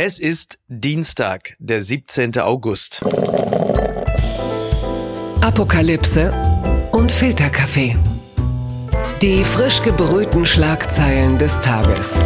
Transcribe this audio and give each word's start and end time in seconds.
Es 0.00 0.20
ist 0.20 0.60
Dienstag, 0.68 1.56
der 1.58 1.82
17. 1.82 2.38
August. 2.38 3.00
Apokalypse 5.40 6.32
und 6.92 7.10
Filterkaffee. 7.10 7.96
Die 9.20 9.42
frisch 9.42 9.82
gebrühten 9.82 10.46
Schlagzeilen 10.46 11.36
des 11.38 11.58
Tages. 11.62 12.22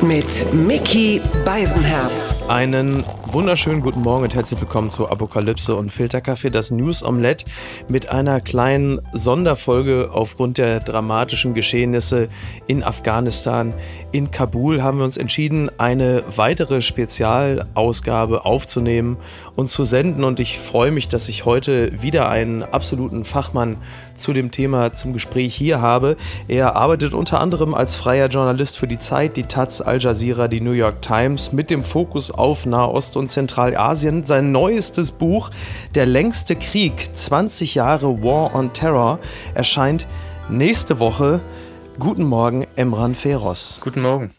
Mit 0.00 0.52
Mickey 0.52 1.20
Beisenherz. 1.44 2.36
Einen 2.48 3.04
wunderschönen 3.34 3.80
guten 3.80 4.02
Morgen 4.02 4.22
und 4.22 4.34
herzlich 4.36 4.60
willkommen 4.60 4.90
zu 4.90 5.08
Apokalypse 5.08 5.74
und 5.74 5.90
Filterkaffee, 5.90 6.50
das 6.50 6.70
News 6.70 7.02
Omelette 7.02 7.46
mit 7.88 8.08
einer 8.08 8.40
kleinen 8.40 9.00
Sonderfolge 9.12 10.10
aufgrund 10.12 10.56
der 10.56 10.78
dramatischen 10.78 11.52
Geschehnisse 11.52 12.28
in 12.68 12.84
Afghanistan. 12.84 13.74
In 14.12 14.30
Kabul 14.30 14.84
haben 14.84 14.98
wir 14.98 15.04
uns 15.04 15.16
entschieden, 15.16 15.68
eine 15.78 16.22
weitere 16.36 16.80
Spezialausgabe 16.80 18.44
aufzunehmen 18.44 19.16
und 19.56 19.68
zu 19.68 19.82
senden 19.82 20.22
und 20.22 20.38
ich 20.38 20.60
freue 20.60 20.92
mich, 20.92 21.08
dass 21.08 21.28
ich 21.28 21.44
heute 21.44 22.00
wieder 22.00 22.28
einen 22.28 22.62
absoluten 22.62 23.24
Fachmann 23.24 23.78
zu 24.14 24.32
dem 24.32 24.52
Thema 24.52 24.92
zum 24.92 25.12
Gespräch 25.12 25.56
hier 25.56 25.80
habe. 25.80 26.16
Er 26.46 26.76
arbeitet 26.76 27.14
unter 27.14 27.40
anderem 27.40 27.74
als 27.74 27.96
freier 27.96 28.28
Journalist 28.28 28.78
für 28.78 28.86
die 28.86 29.00
Zeit, 29.00 29.36
die 29.36 29.42
Taz, 29.42 29.80
Al 29.80 30.00
Jazeera, 30.00 30.46
die 30.46 30.60
New 30.60 30.70
York 30.70 31.02
Times 31.02 31.52
mit 31.52 31.70
dem 31.70 31.82
Fokus 31.82 32.30
auf 32.30 32.64
Nahost 32.64 33.16
und 33.16 33.23
Zentralasien. 33.28 34.24
Sein 34.24 34.52
neuestes 34.52 35.12
Buch, 35.12 35.50
Der 35.94 36.06
längste 36.06 36.56
Krieg, 36.56 37.14
20 37.14 37.74
Jahre 37.74 38.22
War 38.22 38.54
on 38.54 38.72
Terror, 38.72 39.18
erscheint 39.54 40.06
nächste 40.48 40.98
Woche. 40.98 41.40
Guten 41.98 42.24
Morgen, 42.24 42.66
Emran 42.76 43.14
Feros. 43.14 43.78
Guten 43.80 44.02
Morgen. 44.02 44.34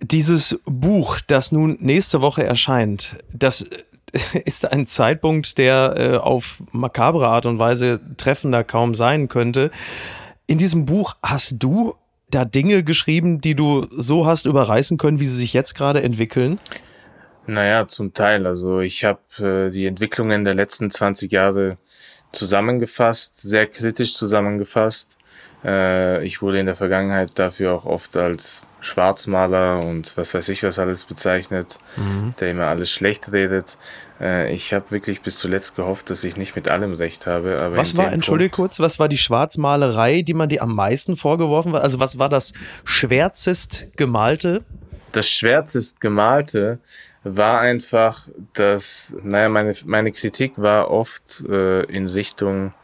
Dieses 0.00 0.58
Buch, 0.64 1.20
das 1.26 1.52
nun 1.52 1.78
nächste 1.80 2.20
Woche 2.20 2.44
erscheint, 2.44 3.16
das 3.32 3.66
ist 4.44 4.70
ein 4.70 4.86
Zeitpunkt, 4.86 5.58
der 5.58 5.94
äh, 5.96 6.16
auf 6.16 6.62
makabre 6.72 7.28
Art 7.28 7.46
und 7.46 7.58
Weise 7.58 8.00
treffender 8.16 8.64
kaum 8.64 8.94
sein 8.94 9.28
könnte. 9.28 9.70
In 10.46 10.58
diesem 10.58 10.86
Buch 10.86 11.16
hast 11.22 11.56
du 11.58 11.94
da 12.30 12.44
Dinge 12.44 12.82
geschrieben, 12.82 13.40
die 13.40 13.54
du 13.54 13.86
so 13.90 14.26
hast 14.26 14.46
überreißen 14.46 14.98
können, 14.98 15.20
wie 15.20 15.26
sie 15.26 15.36
sich 15.36 15.52
jetzt 15.52 15.74
gerade 15.74 16.02
entwickeln? 16.02 16.58
Naja, 17.46 17.88
zum 17.88 18.14
Teil. 18.14 18.46
Also 18.46 18.80
ich 18.80 19.04
habe 19.04 19.20
äh, 19.38 19.70
die 19.70 19.86
Entwicklungen 19.86 20.44
der 20.44 20.54
letzten 20.54 20.90
20 20.90 21.32
Jahre 21.32 21.78
zusammengefasst, 22.32 23.40
sehr 23.40 23.66
kritisch 23.66 24.14
zusammengefasst. 24.14 25.16
Äh, 25.64 26.24
ich 26.24 26.42
wurde 26.42 26.60
in 26.60 26.66
der 26.66 26.74
Vergangenheit 26.74 27.38
dafür 27.38 27.74
auch 27.74 27.84
oft 27.84 28.16
als 28.16 28.62
Schwarzmaler 28.80 29.80
und 29.80 30.16
was 30.16 30.34
weiß 30.34 30.48
ich 30.48 30.64
was 30.64 30.80
alles 30.80 31.04
bezeichnet, 31.04 31.78
mhm. 31.96 32.34
der 32.40 32.50
immer 32.50 32.66
alles 32.66 32.90
schlecht 32.90 33.32
redet. 33.32 33.78
Äh, 34.20 34.52
ich 34.52 34.74
habe 34.74 34.90
wirklich 34.90 35.22
bis 35.22 35.38
zuletzt 35.38 35.76
gehofft, 35.76 36.10
dass 36.10 36.24
ich 36.24 36.36
nicht 36.36 36.56
mit 36.56 36.68
allem 36.68 36.94
recht 36.94 37.26
habe. 37.26 37.60
Aber 37.60 37.76
was 37.76 37.96
war, 37.96 38.12
entschuldige 38.12 38.50
kurz, 38.50 38.80
was 38.80 38.98
war 38.98 39.08
die 39.08 39.18
Schwarzmalerei, 39.18 40.22
die 40.22 40.34
man 40.34 40.48
dir 40.48 40.62
am 40.62 40.74
meisten 40.74 41.16
vorgeworfen 41.16 41.72
war? 41.72 41.82
Also 41.82 42.00
was 42.00 42.18
war 42.18 42.28
das 42.28 42.54
schwärzest 42.84 43.86
gemalte? 43.96 44.64
Das 45.12 45.28
schwärzest 45.28 46.00
gemalte 46.00 46.80
war 47.24 47.60
einfach, 47.60 48.28
dass, 48.54 49.14
naja, 49.22 49.48
meine, 49.48 49.74
meine 49.84 50.12
Kritik 50.12 50.54
war 50.56 50.90
oft 50.90 51.44
äh, 51.48 51.82
in 51.84 52.06
Richtung 52.06 52.74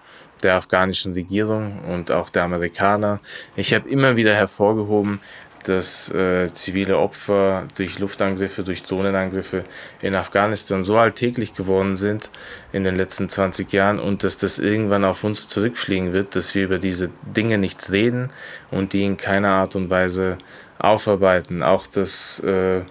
der 0.42 0.56
afghanischen 0.56 1.14
Regierung 1.14 1.80
und 1.88 2.10
auch 2.10 2.30
der 2.30 2.44
Amerikaner. 2.44 3.20
Ich 3.56 3.74
habe 3.74 3.88
immer 3.88 4.16
wieder 4.16 4.34
hervorgehoben, 4.34 5.20
dass 5.64 6.10
äh, 6.10 6.52
zivile 6.52 6.98
Opfer 6.98 7.66
durch 7.76 7.98
Luftangriffe, 7.98 8.62
durch 8.62 8.84
Zonenangriffe 8.84 9.64
in 10.00 10.14
Afghanistan 10.14 10.82
so 10.82 10.96
alltäglich 10.96 11.54
geworden 11.54 11.96
sind 11.96 12.30
in 12.72 12.84
den 12.84 12.96
letzten 12.96 13.28
20 13.28 13.72
Jahren 13.72 13.98
und 13.98 14.24
dass 14.24 14.36
das 14.36 14.58
irgendwann 14.58 15.04
auf 15.04 15.24
uns 15.24 15.48
zurückfliegen 15.48 16.12
wird, 16.12 16.36
dass 16.36 16.54
wir 16.54 16.64
über 16.64 16.78
diese 16.78 17.10
Dinge 17.22 17.58
nicht 17.58 17.90
reden 17.90 18.30
und 18.70 18.92
die 18.92 19.04
in 19.04 19.16
keiner 19.16 19.50
Art 19.50 19.76
und 19.76 19.90
Weise 19.90 20.38
aufarbeiten. 20.78 21.62
Auch 21.62 21.86
das 21.86 22.38
äh, 22.40 22.82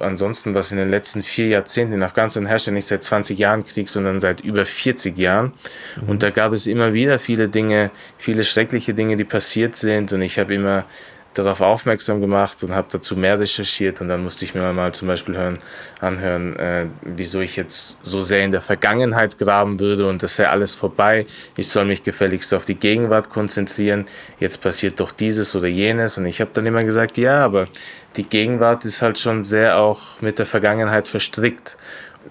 ansonsten, 0.00 0.54
was 0.54 0.72
in 0.72 0.78
den 0.78 0.88
letzten 0.88 1.22
vier 1.22 1.48
Jahrzehnten 1.48 1.94
in 1.94 2.02
Afghanistan 2.02 2.46
herrscht, 2.46 2.66
ja 2.66 2.72
nicht 2.72 2.86
seit 2.86 3.02
20 3.02 3.38
Jahren 3.38 3.64
Krieg, 3.64 3.88
sondern 3.88 4.20
seit 4.20 4.40
über 4.40 4.64
40 4.64 5.16
Jahren. 5.18 5.52
Mhm. 6.00 6.08
Und 6.08 6.22
da 6.22 6.30
gab 6.30 6.52
es 6.52 6.66
immer 6.66 6.92
wieder 6.92 7.18
viele 7.18 7.48
Dinge, 7.48 7.90
viele 8.18 8.44
schreckliche 8.44 8.94
Dinge, 8.94 9.16
die 9.16 9.24
passiert 9.24 9.76
sind. 9.76 10.12
Und 10.12 10.22
ich 10.22 10.38
habe 10.38 10.54
immer 10.54 10.84
darauf 11.38 11.60
aufmerksam 11.60 12.20
gemacht 12.20 12.62
und 12.62 12.72
habe 12.72 12.88
dazu 12.90 13.16
mehr 13.16 13.38
recherchiert 13.38 14.00
und 14.00 14.08
dann 14.08 14.22
musste 14.22 14.44
ich 14.44 14.54
mir 14.54 14.72
mal 14.72 14.92
zum 14.92 15.08
Beispiel 15.08 15.36
hören, 15.36 15.58
anhören, 16.00 16.56
äh, 16.56 16.86
wieso 17.02 17.40
ich 17.40 17.56
jetzt 17.56 17.96
so 18.02 18.22
sehr 18.22 18.44
in 18.44 18.50
der 18.50 18.60
Vergangenheit 18.60 19.38
graben 19.38 19.80
würde 19.80 20.06
und 20.06 20.22
das 20.22 20.36
sei 20.36 20.48
alles 20.48 20.74
vorbei. 20.74 21.26
Ich 21.56 21.68
soll 21.68 21.84
mich 21.84 22.02
gefälligst 22.02 22.52
auf 22.54 22.64
die 22.64 22.74
Gegenwart 22.74 23.30
konzentrieren. 23.30 24.06
Jetzt 24.38 24.60
passiert 24.60 25.00
doch 25.00 25.10
dieses 25.10 25.54
oder 25.54 25.68
jenes 25.68 26.18
und 26.18 26.26
ich 26.26 26.40
habe 26.40 26.50
dann 26.52 26.66
immer 26.66 26.82
gesagt, 26.82 27.16
ja, 27.16 27.44
aber 27.44 27.66
die 28.16 28.28
Gegenwart 28.28 28.84
ist 28.84 29.02
halt 29.02 29.18
schon 29.18 29.44
sehr 29.44 29.78
auch 29.78 30.20
mit 30.20 30.38
der 30.38 30.46
Vergangenheit 30.46 31.08
verstrickt 31.08 31.76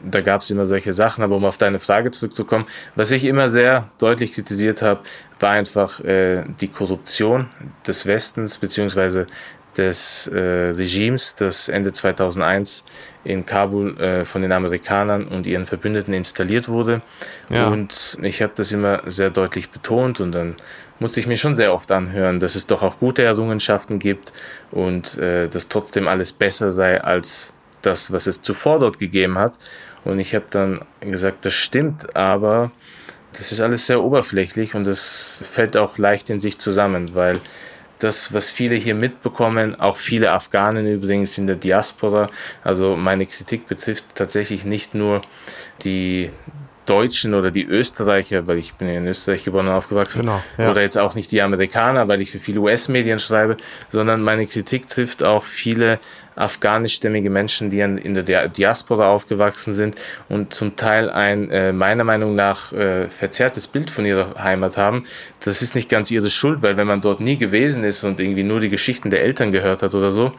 da 0.04 0.22
gab 0.22 0.42
es 0.42 0.50
immer 0.52 0.66
solche 0.66 0.94
Sachen, 0.94 1.24
aber 1.24 1.36
um 1.36 1.46
auf 1.46 1.58
deine 1.58 1.80
Frage 1.80 2.12
zurückzukommen, 2.12 2.66
was 2.96 3.12
ich 3.12 3.24
immer 3.24 3.48
sehr 3.48 3.90
deutlich 3.98 4.34
kritisiert 4.34 4.82
habe, 4.82 5.02
war 5.40 5.52
einfach 5.52 6.00
äh, 6.02 6.44
die 6.60 6.68
Korruption 6.68 7.50
des 7.86 8.06
Westens 8.06 8.58
beziehungsweise 8.58 9.28
des 9.78 10.28
äh, 10.28 10.40
Regimes, 10.40 11.36
das 11.36 11.68
Ende 11.68 11.92
2001 11.92 12.86
in 13.24 13.46
Kabul 13.46 14.00
äh, 14.00 14.26
von 14.26 14.42
den 14.42 14.52
Amerikanern 14.52 15.28
und 15.28 15.48
ihren 15.48 15.66
Verbündeten 15.66 16.14
installiert 16.14 16.70
wurde. 16.70 17.02
Ja. 17.50 17.68
Und 17.68 18.18
ich 18.22 18.42
habe 18.42 18.54
das 18.56 18.72
immer 18.72 19.02
sehr 19.06 19.30
deutlich 19.30 19.70
betont 19.70 20.20
und 20.22 20.34
dann 20.34 20.56
musste 21.00 21.20
ich 21.20 21.28
mir 21.28 21.38
schon 21.38 21.56
sehr 21.56 21.74
oft 21.74 21.92
anhören, 21.92 22.40
dass 22.40 22.56
es 22.56 22.68
doch 22.68 22.82
auch 22.82 23.00
gute 23.00 23.24
Errungenschaften 23.24 24.00
gibt 24.00 24.32
und 24.72 25.18
äh, 25.18 25.50
dass 25.50 25.68
trotzdem 25.68 26.08
alles 26.08 26.32
besser 26.32 26.72
sei 26.72 27.02
als 27.02 27.52
das, 27.86 28.12
was 28.12 28.28
es 28.28 28.42
zuvor 28.42 28.80
dort 28.80 29.00
gegeben 29.00 29.38
hat. 29.38 29.58
Und 30.04 30.20
ich 30.20 30.36
habe 30.36 30.46
dann 30.50 30.82
gesagt, 31.02 31.46
das 31.46 31.54
stimmt, 31.54 32.16
aber 32.16 32.72
das 33.34 33.52
ist 33.52 33.60
alles 33.60 33.88
sehr 33.88 34.02
oberflächlich 34.02 34.76
und 34.76 34.88
das 34.88 35.44
fällt 35.52 35.78
auch 35.78 35.98
leicht 35.98 36.30
in 36.30 36.40
sich 36.40 36.58
zusammen, 36.58 37.16
weil 37.16 37.42
das, 38.00 38.34
was 38.34 38.52
viele 38.52 38.76
hier 38.76 38.96
mitbekommen, 38.96 39.80
auch 39.80 39.98
viele 39.98 40.32
Afghanen 40.32 40.86
übrigens 40.86 41.38
in 41.38 41.48
der 41.48 41.56
Diaspora, 41.56 42.30
also 42.64 42.96
meine 42.96 43.26
Kritik 43.26 43.68
betrifft 43.68 44.06
tatsächlich 44.16 44.66
nicht 44.66 44.96
nur 44.96 45.22
die 45.84 46.30
Deutschen 46.86 47.34
oder 47.34 47.52
die 47.52 47.66
Österreicher, 47.66 48.48
weil 48.48 48.60
ich 48.60 48.76
bin 48.76 48.88
in 48.88 49.08
Österreich 49.08 49.44
geboren 49.44 49.68
und 49.68 49.74
aufgewachsen, 49.74 50.22
genau, 50.22 50.44
ja. 50.58 50.70
oder 50.70 50.82
jetzt 50.82 50.98
auch 50.98 51.16
nicht 51.16 51.32
die 51.32 51.42
Amerikaner, 51.42 52.08
weil 52.08 52.22
ich 52.22 52.32
für 52.32 52.40
viele 52.40 52.60
US-Medien 52.60 53.20
schreibe, 53.20 53.58
sondern 53.90 54.22
meine 54.22 54.46
Kritik 54.46 54.88
trifft 54.88 55.24
auch 55.24 55.44
viele 55.44 56.00
afghanischstämmige 56.36 57.30
Menschen, 57.30 57.70
die 57.70 57.80
in 57.80 58.14
der 58.14 58.48
Diaspora 58.48 59.10
aufgewachsen 59.10 59.74
sind 59.74 59.96
und 60.30 60.54
zum 60.54 60.76
Teil 60.76 61.10
ein 61.10 61.50
äh, 61.50 61.72
meiner 61.74 62.04
Meinung 62.04 62.36
nach 62.36 62.74
äh, 62.74 63.08
verzerrtes 63.08 63.68
Bild 63.68 63.90
von 63.90 64.06
ihrer 64.06 64.42
Heimat 64.42 64.78
haben. 64.78 65.04
Das 65.44 65.62
ist 65.62 65.76
nicht 65.76 65.90
ganz 65.90 66.12
ihre 66.12 66.30
Schuld, 66.30 66.62
weil 66.62 66.78
wenn 66.78 66.88
man 66.88 67.02
dort 67.02 67.20
nie 67.20 67.38
gewesen 67.38 67.84
ist 67.84 68.04
und 68.04 68.20
irgendwie 68.20 68.44
nur 68.44 68.60
die 68.60 68.70
Geschichten 68.70 69.10
der 69.10 69.24
Eltern 69.24 69.52
gehört 69.52 69.84
hat 69.84 69.96
oder 69.96 70.12
so, 70.12 70.34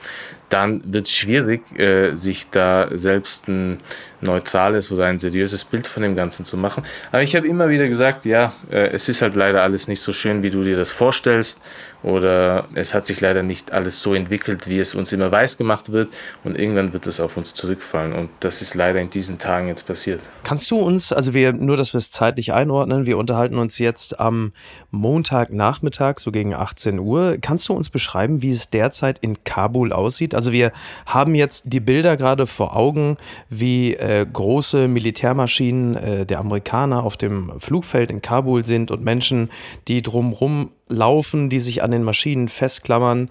dann 0.48 0.82
wird 0.84 1.06
es 1.06 1.14
schwierig, 1.14 1.78
äh, 1.78 2.14
sich 2.14 2.50
da 2.50 2.88
selbst 2.92 3.48
ein 3.48 3.78
neutrales 4.20 4.92
oder 4.92 5.06
ein 5.06 5.18
seriöses 5.18 5.64
Bild 5.64 5.86
von 5.86 6.02
dem 6.02 6.14
Ganzen 6.14 6.44
zu 6.44 6.56
machen. 6.56 6.84
Aber 7.10 7.22
ich 7.22 7.34
habe 7.34 7.46
immer 7.46 7.68
wieder 7.68 7.88
gesagt, 7.88 8.24
ja, 8.24 8.52
äh, 8.70 8.88
es 8.88 9.08
ist 9.08 9.22
halt 9.22 9.34
leider 9.34 9.62
alles 9.62 9.88
nicht 9.88 10.00
so 10.00 10.12
schön, 10.12 10.42
wie 10.42 10.50
du 10.50 10.62
dir 10.62 10.76
das 10.76 10.90
vorstellst 10.90 11.60
oder 12.02 12.68
es 12.74 12.94
hat 12.94 13.06
sich 13.06 13.20
leider 13.20 13.42
nicht 13.42 13.72
alles 13.72 14.00
so 14.00 14.14
entwickelt, 14.14 14.68
wie 14.68 14.78
es 14.78 14.94
uns 14.94 15.12
immer 15.12 15.30
weiß 15.32 15.56
gemacht 15.56 15.85
wird 15.92 16.14
und 16.44 16.58
irgendwann 16.58 16.92
wird 16.92 17.06
es 17.06 17.20
auf 17.20 17.36
uns 17.36 17.54
zurückfallen 17.54 18.12
und 18.12 18.30
das 18.40 18.62
ist 18.62 18.74
leider 18.74 19.00
in 19.00 19.10
diesen 19.10 19.38
Tagen 19.38 19.68
jetzt 19.68 19.86
passiert. 19.86 20.20
Kannst 20.44 20.70
du 20.70 20.78
uns, 20.78 21.12
also 21.12 21.34
wir, 21.34 21.52
nur 21.52 21.76
dass 21.76 21.92
wir 21.92 21.98
es 21.98 22.10
zeitlich 22.10 22.52
einordnen, 22.52 23.06
wir 23.06 23.18
unterhalten 23.18 23.58
uns 23.58 23.78
jetzt 23.78 24.20
am 24.20 24.52
Montagnachmittag, 24.90 26.18
so 26.18 26.32
gegen 26.32 26.54
18 26.54 26.98
Uhr. 26.98 27.38
Kannst 27.40 27.68
du 27.68 27.74
uns 27.74 27.90
beschreiben, 27.90 28.42
wie 28.42 28.50
es 28.50 28.70
derzeit 28.70 29.18
in 29.18 29.44
Kabul 29.44 29.92
aussieht? 29.92 30.34
Also 30.34 30.52
wir 30.52 30.72
haben 31.06 31.34
jetzt 31.34 31.64
die 31.66 31.80
Bilder 31.80 32.16
gerade 32.16 32.46
vor 32.46 32.76
Augen, 32.76 33.16
wie 33.48 33.94
äh, 33.94 34.26
große 34.30 34.88
Militärmaschinen 34.88 35.96
äh, 35.96 36.26
der 36.26 36.40
Amerikaner 36.40 37.02
auf 37.02 37.16
dem 37.16 37.52
Flugfeld 37.58 38.10
in 38.10 38.22
Kabul 38.22 38.66
sind 38.66 38.90
und 38.90 39.02
Menschen, 39.02 39.50
die 39.88 40.02
drumherum 40.02 40.70
laufen, 40.88 41.50
die 41.50 41.58
sich 41.58 41.82
an 41.82 41.90
den 41.90 42.02
Maschinen 42.02 42.48
festklammern. 42.48 43.30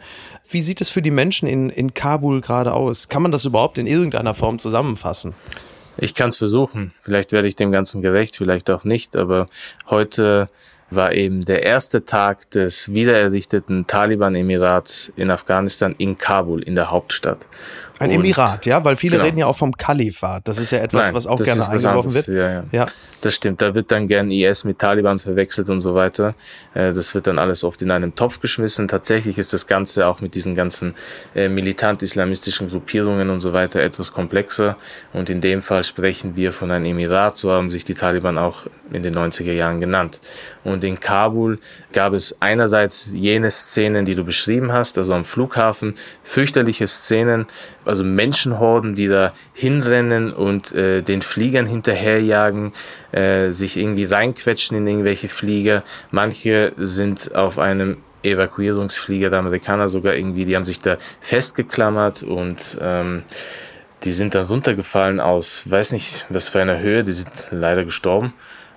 Wie 0.49 0.61
sieht 0.61 0.81
es 0.81 0.89
für 0.89 1.01
die 1.01 1.11
Menschen 1.11 1.47
in, 1.47 1.69
in 1.69 1.93
Kabul 1.93 2.41
gerade 2.41 2.73
aus? 2.73 3.09
Kann 3.09 3.21
man 3.21 3.31
das 3.31 3.45
überhaupt 3.45 3.77
in 3.77 3.87
irgendeiner 3.87 4.33
Form 4.33 4.59
zusammenfassen? 4.59 5.33
Ich 5.97 6.13
kann 6.13 6.29
es 6.29 6.37
versuchen. 6.37 6.93
Vielleicht 6.99 7.31
werde 7.31 7.47
ich 7.47 7.55
dem 7.55 7.71
Ganzen 7.71 8.01
gerecht, 8.01 8.35
vielleicht 8.35 8.69
auch 8.69 8.83
nicht. 8.83 9.15
Aber 9.15 9.47
heute 9.89 10.49
war 10.95 11.13
eben 11.13 11.41
der 11.41 11.63
erste 11.63 12.05
Tag 12.05 12.49
des 12.51 12.93
wiedererrichteten 12.93 13.87
Taliban-Emirats 13.87 15.11
in 15.15 15.31
Afghanistan 15.31 15.95
in 15.97 16.17
Kabul, 16.17 16.61
in 16.63 16.75
der 16.75 16.91
Hauptstadt. 16.91 17.47
Ein 17.97 18.09
und, 18.09 18.15
Emirat, 18.15 18.65
ja, 18.65 18.83
weil 18.83 18.97
viele 18.97 19.13
genau. 19.13 19.25
reden 19.25 19.37
ja 19.37 19.45
auch 19.45 19.55
vom 19.55 19.75
Kalifat. 19.75 20.45
Das 20.47 20.57
ist 20.57 20.71
ja 20.71 20.79
etwas, 20.79 21.05
Nein, 21.05 21.13
was 21.13 21.27
auch 21.27 21.37
gerne 21.37 21.69
eingeworfen 21.69 22.13
wird. 22.13 22.27
Ja, 22.27 22.49
ja. 22.51 22.63
ja, 22.71 22.85
das 23.21 23.35
stimmt. 23.35 23.61
Da 23.61 23.73
wird 23.73 23.89
dann 23.89 24.07
gern 24.07 24.31
IS 24.31 24.65
mit 24.65 24.79
Taliban 24.79 25.17
verwechselt 25.17 25.69
und 25.69 25.79
so 25.79 25.95
weiter. 25.95 26.35
Äh, 26.73 26.91
das 26.91 27.15
wird 27.15 27.27
dann 27.27 27.39
alles 27.39 27.63
oft 27.63 27.81
in 27.81 27.91
einen 27.91 28.13
Topf 28.13 28.41
geschmissen. 28.41 28.89
Tatsächlich 28.89 29.37
ist 29.37 29.53
das 29.53 29.65
Ganze 29.65 30.07
auch 30.07 30.19
mit 30.19 30.35
diesen 30.35 30.55
ganzen 30.55 30.93
äh, 31.35 31.47
militant-islamistischen 31.47 32.67
Gruppierungen 32.67 33.29
und 33.29 33.39
so 33.39 33.53
weiter 33.53 33.79
etwas 33.79 34.11
komplexer. 34.11 34.75
Und 35.13 35.29
in 35.29 35.39
dem 35.39 35.61
Fall 35.61 35.85
sprechen 35.85 36.35
wir 36.35 36.51
von 36.51 36.71
einem 36.71 36.85
Emirat. 36.85 37.37
So 37.37 37.51
haben 37.53 37.69
sich 37.69 37.85
die 37.85 37.95
Taliban 37.95 38.37
auch 38.37 38.65
in 38.91 39.03
den 39.03 39.15
90er 39.15 39.53
Jahren 39.53 39.79
genannt. 39.79 40.19
Und 40.65 40.83
in 40.85 40.99
Kabul 40.99 41.59
gab 41.93 42.13
es 42.13 42.37
einerseits 42.39 43.11
jene 43.13 43.51
Szenen, 43.51 44.05
die 44.05 44.15
du 44.15 44.23
beschrieben 44.23 44.71
hast, 44.71 44.97
also 44.97 45.13
am 45.13 45.25
Flughafen, 45.25 45.95
fürchterliche 46.23 46.87
Szenen, 46.87 47.47
also 47.83 48.03
Menschenhorden, 48.03 48.95
die 48.95 49.07
da 49.07 49.33
hinrennen 49.53 50.31
und 50.31 50.73
äh, 50.73 51.01
den 51.01 51.21
Fliegern 51.21 51.65
hinterherjagen, 51.65 52.73
äh, 53.11 53.51
sich 53.51 53.77
irgendwie 53.77 54.05
reinquetschen 54.05 54.77
in 54.77 54.87
irgendwelche 54.87 55.29
Flieger. 55.29 55.83
Manche 56.11 56.73
sind 56.77 57.35
auf 57.35 57.59
einem 57.59 57.97
Evakuierungsflieger 58.23 59.29
der 59.29 59.39
Amerikaner 59.39 59.87
sogar 59.87 60.15
irgendwie, 60.15 60.45
die 60.45 60.55
haben 60.55 60.65
sich 60.65 60.79
da 60.79 60.97
festgeklammert 61.19 62.23
und 62.23 62.77
ähm, 62.81 63.23
die 64.03 64.11
sind 64.11 64.35
dann 64.35 64.45
runtergefallen 64.45 65.19
aus, 65.19 65.69
weiß 65.69 65.91
nicht, 65.93 66.25
was 66.29 66.49
für 66.49 66.61
einer 66.61 66.79
Höhe, 66.79 67.03
die 67.03 67.11
sind 67.11 67.47
leider 67.51 67.85
gestorben. 67.85 68.33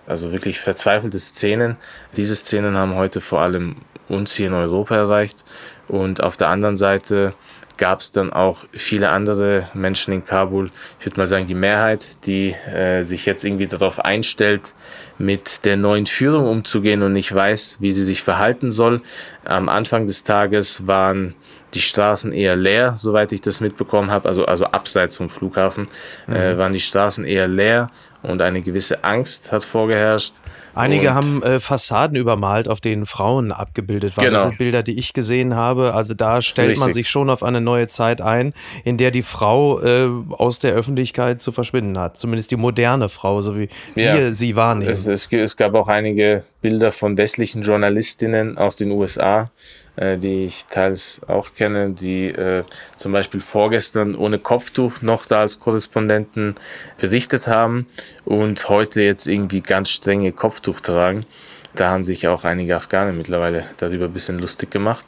Also 0.09 0.33
wirklich 0.33 0.59
verzweifelte 0.59 1.19
Szenen. 1.19 1.77
Diese 2.17 2.35
Szenen 2.35 2.77
haben 2.77 2.95
heute 2.95 3.21
vor 3.21 3.43
allem 3.43 3.77
uns 4.09 4.35
hier 4.35 4.47
in 4.47 4.55
Europa 4.55 4.97
erreicht. 4.97 5.45
Und 5.87 6.23
auf 6.23 6.39
der 6.39 6.49
anderen 6.49 6.79
Seite 6.79 7.35
gab 7.77 8.01
es 8.01 8.11
dann 8.11 8.33
auch 8.33 8.65
viele 8.73 9.11
andere 9.11 9.69
Menschen 9.73 10.13
in 10.13 10.25
Kabul, 10.25 10.71
ich 10.99 11.07
würde 11.07 11.21
mal 11.21 11.27
sagen 11.27 11.47
die 11.47 11.55
Mehrheit, 11.55 12.27
die 12.27 12.51
äh, 12.75 13.03
sich 13.03 13.25
jetzt 13.25 13.45
irgendwie 13.45 13.69
darauf 13.69 14.01
einstellt, 14.01 14.75
mit 15.17 15.65
der 15.65 15.77
neuen 15.77 16.07
Führung 16.07 16.47
umzugehen 16.47 17.03
und 17.03 17.13
nicht 17.13 17.33
weiß, 17.33 17.79
wie 17.81 17.93
sie 17.93 18.05
sich 18.05 18.23
verhalten 18.23 18.73
soll. 18.73 19.01
Am 19.45 19.69
Anfang 19.69 20.07
des 20.07 20.25
Tages 20.25 20.87
waren 20.87 21.35
die 21.75 21.81
Straßen 21.81 22.33
eher 22.33 22.57
leer, 22.57 22.95
soweit 22.95 23.31
ich 23.33 23.41
das 23.41 23.61
mitbekommen 23.61 24.11
habe, 24.11 24.29
also, 24.29 24.45
also 24.47 24.65
abseits 24.65 25.17
vom 25.17 25.31
Flughafen, 25.31 25.89
äh, 26.27 26.31
mhm. 26.31 26.37
äh, 26.37 26.59
waren 26.59 26.73
die 26.73 26.81
Straßen 26.81 27.25
eher 27.25 27.47
leer 27.47 27.91
und 28.23 28.43
eine 28.43 28.63
gewisse 28.63 29.05
Angst 29.05 29.53
hat 29.53 29.65
vorgeherrscht. 29.65 30.37
Einige 30.75 31.09
und 31.09 31.15
haben 31.15 31.43
äh, 31.43 31.61
Fassaden 31.61 32.17
übermalt, 32.17 32.69
auf 32.69 32.81
denen 32.81 33.07
Frauen 33.07 33.53
abgebildet 33.53 34.17
waren. 34.17 34.27
Genau. 34.27 34.39
Das 34.39 34.49
sind 34.49 34.59
Bilder, 34.59 34.83
die 34.83 34.99
ich 34.99 35.13
gesehen 35.13 35.55
habe. 35.55 35.95
Also 35.95 36.15
da 36.15 36.43
stellt 36.43 36.71
Richtig. 36.71 36.85
man 36.85 36.93
sich 36.93 37.09
schon 37.09 37.31
auf 37.31 37.43
eine 37.43 37.61
neue 37.61 37.89
Zeit 37.89 38.21
ein, 38.21 38.55
in 38.85 38.97
der 38.97 39.11
die 39.11 39.23
Frau 39.23 39.81
äh, 39.81 40.09
aus 40.31 40.59
der 40.59 40.73
Öffentlichkeit 40.75 41.41
zu 41.41 41.53
verschwinden 41.53 41.99
hat. 41.99 42.19
Zumindest 42.19 42.51
die 42.51 42.57
moderne 42.57 43.09
Frau, 43.09 43.41
so 43.41 43.57
wie 43.57 43.69
ja. 43.95 44.17
wir 44.17 44.33
sie 44.33 44.57
wahrnehmen. 44.57 44.91
Es, 44.91 45.07
es, 45.07 45.33
es 45.33 45.57
gab 45.57 45.75
auch 45.75 45.89
einige 45.89 46.45
Bilder 46.61 46.91
von 46.91 47.17
westlichen 47.17 47.63
Journalistinnen 47.63 48.59
aus 48.59 48.77
den 48.77 48.91
USA, 48.91 49.51
äh, 49.97 50.19
die 50.19 50.45
ich 50.45 50.67
teils 50.67 51.21
auch 51.29 51.53
kenne, 51.55 51.91
die 51.91 52.27
äh, 52.27 52.65
zum 52.97 53.13
Beispiel 53.13 53.41
vorgestern 53.41 54.15
ohne 54.17 54.39
Kopftuch 54.39 55.03
noch 55.03 55.27
da 55.27 55.41
als 55.41 55.61
Korrespondenten 55.61 56.57
berichtet 56.99 57.47
haben 57.47 57.87
und 58.25 58.69
heute 58.69 59.03
jetzt 59.03 59.27
irgendwie 59.27 59.61
ganz 59.61 59.91
strenge 59.91 60.33
Kopftuch 60.33 60.81
tragen. 60.81 61.27
Da 61.75 61.91
haben 61.91 62.05
sich 62.05 62.29
auch 62.29 62.45
einige 62.45 62.77
Afghanen 62.77 63.17
mittlerweile 63.17 63.65
darüber 63.77 64.07
ein 64.07 64.13
bisschen 64.13 64.39
lustig 64.39 64.71
gemacht 64.71 65.07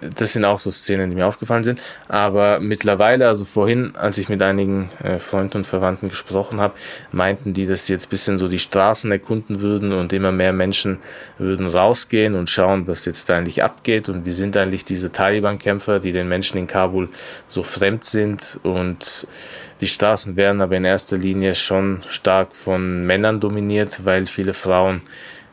das 0.00 0.34
sind 0.34 0.44
auch 0.44 0.58
so 0.58 0.70
Szenen, 0.70 1.10
die 1.10 1.16
mir 1.16 1.26
aufgefallen 1.26 1.64
sind. 1.64 1.80
Aber 2.08 2.60
mittlerweile, 2.60 3.28
also 3.28 3.44
vorhin, 3.44 3.96
als 3.96 4.18
ich 4.18 4.28
mit 4.28 4.42
einigen 4.42 4.90
äh, 5.02 5.18
Freunden 5.18 5.58
und 5.58 5.66
Verwandten 5.66 6.08
gesprochen 6.08 6.60
habe, 6.60 6.74
meinten 7.12 7.52
die, 7.52 7.66
dass 7.66 7.86
sie 7.86 7.94
jetzt 7.94 8.06
ein 8.06 8.10
bisschen 8.10 8.38
so 8.38 8.48
die 8.48 8.58
Straßen 8.58 9.10
erkunden 9.10 9.60
würden 9.60 9.92
und 9.92 10.12
immer 10.12 10.32
mehr 10.32 10.52
Menschen 10.52 10.98
würden 11.38 11.66
rausgehen 11.66 12.34
und 12.34 12.50
schauen, 12.50 12.86
was 12.86 13.04
jetzt 13.06 13.28
da 13.28 13.36
eigentlich 13.36 13.62
abgeht 13.62 14.08
und 14.08 14.26
wie 14.26 14.32
sind 14.32 14.56
eigentlich 14.56 14.84
diese 14.84 15.10
Taliban-Kämpfer, 15.10 15.98
die 15.98 16.12
den 16.12 16.28
Menschen 16.28 16.58
in 16.58 16.66
Kabul 16.66 17.08
so 17.48 17.62
fremd 17.62 18.04
sind. 18.04 18.58
Und 18.62 19.26
die 19.80 19.88
Straßen 19.88 20.36
werden 20.36 20.60
aber 20.60 20.76
in 20.76 20.84
erster 20.84 21.16
Linie 21.16 21.54
schon 21.54 22.02
stark 22.08 22.54
von 22.54 23.06
Männern 23.06 23.40
dominiert, 23.40 24.04
weil 24.04 24.26
viele 24.26 24.52
Frauen 24.52 25.00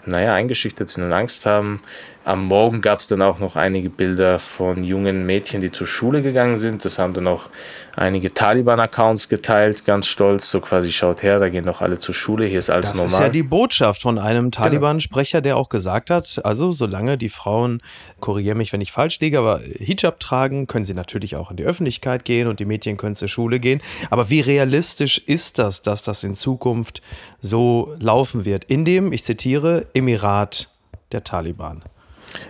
naja, 0.06 0.34
eingeschüchtert 0.34 0.90
sind 0.90 1.04
und 1.04 1.14
Angst 1.14 1.46
haben. 1.46 1.82
Am 2.26 2.46
Morgen 2.46 2.80
gab 2.80 3.00
es 3.00 3.08
dann 3.08 3.22
auch 3.22 3.40
noch 3.40 3.58
einige 3.58 3.90
Bilder 3.90 4.40
von 4.40 4.86
jungen 4.86 5.26
Mädchen, 5.26 5.60
die 5.60 5.72
zur 5.72 5.88
Schule 5.88 6.22
gegangen 6.22 6.56
sind. 6.56 6.86
Das 6.86 6.98
haben 6.98 7.14
dann 7.14 7.28
auch 7.28 7.50
einige 7.98 8.34
Taliban-Accounts 8.34 9.28
geteilt, 9.28 9.84
ganz 9.84 10.08
stolz. 10.08 10.50
So 10.50 10.62
quasi 10.62 10.94
schaut 10.94 11.22
her, 11.22 11.40
da 11.40 11.50
gehen 11.50 11.66
doch 11.66 11.82
alle 11.82 12.00
zur 12.00 12.16
Schule, 12.16 12.46
hier 12.46 12.60
ist 12.60 12.70
alles 12.70 12.90
das 12.90 12.96
normal. 12.96 13.10
Das 13.10 13.20
ist 13.20 13.26
ja 13.26 13.30
die 13.30 13.44
Botschaft 13.44 14.02
von 14.02 14.18
einem 14.18 14.52
genau. 14.52 14.64
Taliban-Sprecher, 14.64 15.42
der 15.42 15.58
auch 15.58 15.68
gesagt 15.68 16.10
hat, 16.10 16.40
also 16.46 16.72
solange 16.72 17.18
die 17.18 17.28
Frauen, 17.28 17.82
korrigiere 18.22 18.56
mich, 18.56 18.72
wenn 18.72 18.80
ich 18.80 18.94
falsch 18.94 19.20
liege, 19.20 19.40
aber 19.40 19.60
Hijab 19.60 20.22
tragen, 20.22 20.66
können 20.68 20.86
sie 20.86 20.94
natürlich 20.94 21.36
auch 21.36 21.52
in 21.52 21.58
die 21.58 21.66
Öffentlichkeit 21.66 22.24
gehen 22.24 22.48
und 22.48 22.62
die 22.62 22.66
Mädchen 22.66 22.96
können 22.96 23.18
zur 23.18 23.28
Schule 23.28 23.60
gehen. 23.60 23.82
Aber 24.10 24.30
wie 24.30 24.40
realistisch 24.40 25.18
ist 25.18 25.60
das, 25.60 25.82
dass 25.82 26.04
das 26.04 26.24
in 26.24 26.36
Zukunft 26.36 27.02
so 27.42 27.94
laufen 28.00 28.46
wird? 28.46 28.64
In 28.64 28.86
dem, 28.86 29.12
ich 29.12 29.26
zitiere, 29.26 29.88
Emirat 29.94 30.70
der 31.12 31.26
Taliban. 31.26 31.84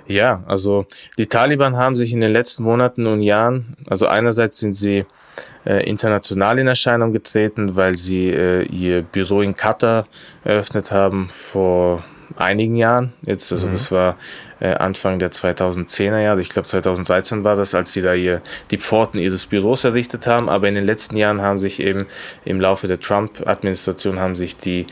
Ja, 0.07 0.43
also 0.47 0.85
die 1.17 1.27
Taliban 1.27 1.77
haben 1.77 1.95
sich 1.95 2.13
in 2.13 2.21
den 2.21 2.31
letzten 2.31 2.63
Monaten 2.63 3.07
und 3.07 3.21
Jahren, 3.21 3.75
also 3.87 4.07
einerseits 4.07 4.59
sind 4.59 4.73
sie 4.73 5.05
äh, 5.65 5.87
international 5.89 6.59
in 6.59 6.67
Erscheinung 6.67 7.13
getreten, 7.13 7.75
weil 7.75 7.95
sie 7.95 8.29
äh, 8.29 8.63
ihr 8.63 9.01
Büro 9.01 9.41
in 9.41 9.55
Katar 9.55 10.05
eröffnet 10.43 10.91
haben 10.91 11.29
vor 11.29 12.03
einigen 12.35 12.75
Jahren. 12.75 13.13
Jetzt, 13.23 13.51
also 13.51 13.67
mhm. 13.67 13.71
das 13.71 13.91
war 13.91 14.17
äh, 14.59 14.73
Anfang 14.73 15.19
der 15.19 15.31
2010er 15.31 16.19
Jahre, 16.19 16.41
ich 16.41 16.49
glaube 16.49 16.67
2013 16.67 17.43
war 17.43 17.55
das, 17.55 17.75
als 17.75 17.93
sie 17.93 18.01
da 18.01 18.13
ihr, 18.13 18.41
die 18.71 18.77
Pforten 18.77 19.19
ihres 19.19 19.45
Büros 19.45 19.83
errichtet 19.83 20.27
haben. 20.27 20.49
Aber 20.49 20.67
in 20.67 20.75
den 20.75 20.85
letzten 20.85 21.17
Jahren 21.17 21.41
haben 21.41 21.59
sich 21.59 21.79
eben 21.81 22.07
im 22.45 22.59
Laufe 22.59 22.87
der 22.87 22.99
Trump-Administration 22.99 24.19
haben 24.19 24.35
sich 24.35 24.57
die 24.57 24.87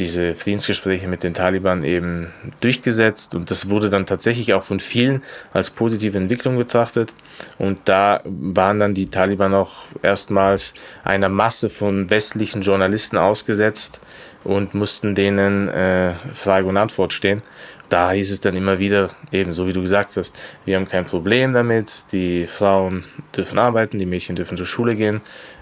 diese 0.00 0.34
Friedensgespräche 0.34 1.06
mit 1.06 1.22
den 1.22 1.34
Taliban 1.34 1.84
eben 1.84 2.32
durchgesetzt 2.60 3.34
und 3.34 3.50
das 3.50 3.68
wurde 3.68 3.90
dann 3.90 4.06
tatsächlich 4.06 4.54
auch 4.54 4.62
von 4.62 4.80
vielen 4.80 5.22
als 5.52 5.70
positive 5.70 6.16
Entwicklung 6.16 6.56
betrachtet 6.56 7.12
und 7.58 7.80
da 7.84 8.20
waren 8.24 8.80
dann 8.80 8.94
die 8.94 9.06
Taliban 9.06 9.54
auch 9.54 9.84
erstmals 10.02 10.74
einer 11.04 11.28
Masse 11.28 11.70
von 11.70 12.10
westlichen 12.10 12.62
Journalisten 12.62 13.18
ausgesetzt 13.18 14.00
und 14.42 14.74
mussten 14.74 15.14
denen 15.14 15.68
äh, 15.68 16.14
Frage 16.32 16.66
und 16.66 16.76
Antwort 16.76 17.12
stehen. 17.12 17.42
Da 17.90 18.12
hieß 18.12 18.30
es 18.30 18.40
dann 18.40 18.54
immer 18.54 18.78
wieder, 18.78 19.08
eben 19.32 19.52
so 19.52 19.66
wie 19.66 19.72
du 19.72 19.80
gesagt 19.80 20.16
hast, 20.16 20.38
wir 20.64 20.76
haben 20.76 20.86
kein 20.86 21.04
Problem 21.04 21.52
damit, 21.52 22.04
die 22.12 22.46
Frauen 22.46 23.04
dürfen 23.36 23.58
arbeiten, 23.58 23.98
die 23.98 24.06
Mädchen 24.06 24.36
dürfen 24.36 24.56
zur 24.56 24.66
Schule 24.66 24.94
gehen, 24.94 25.20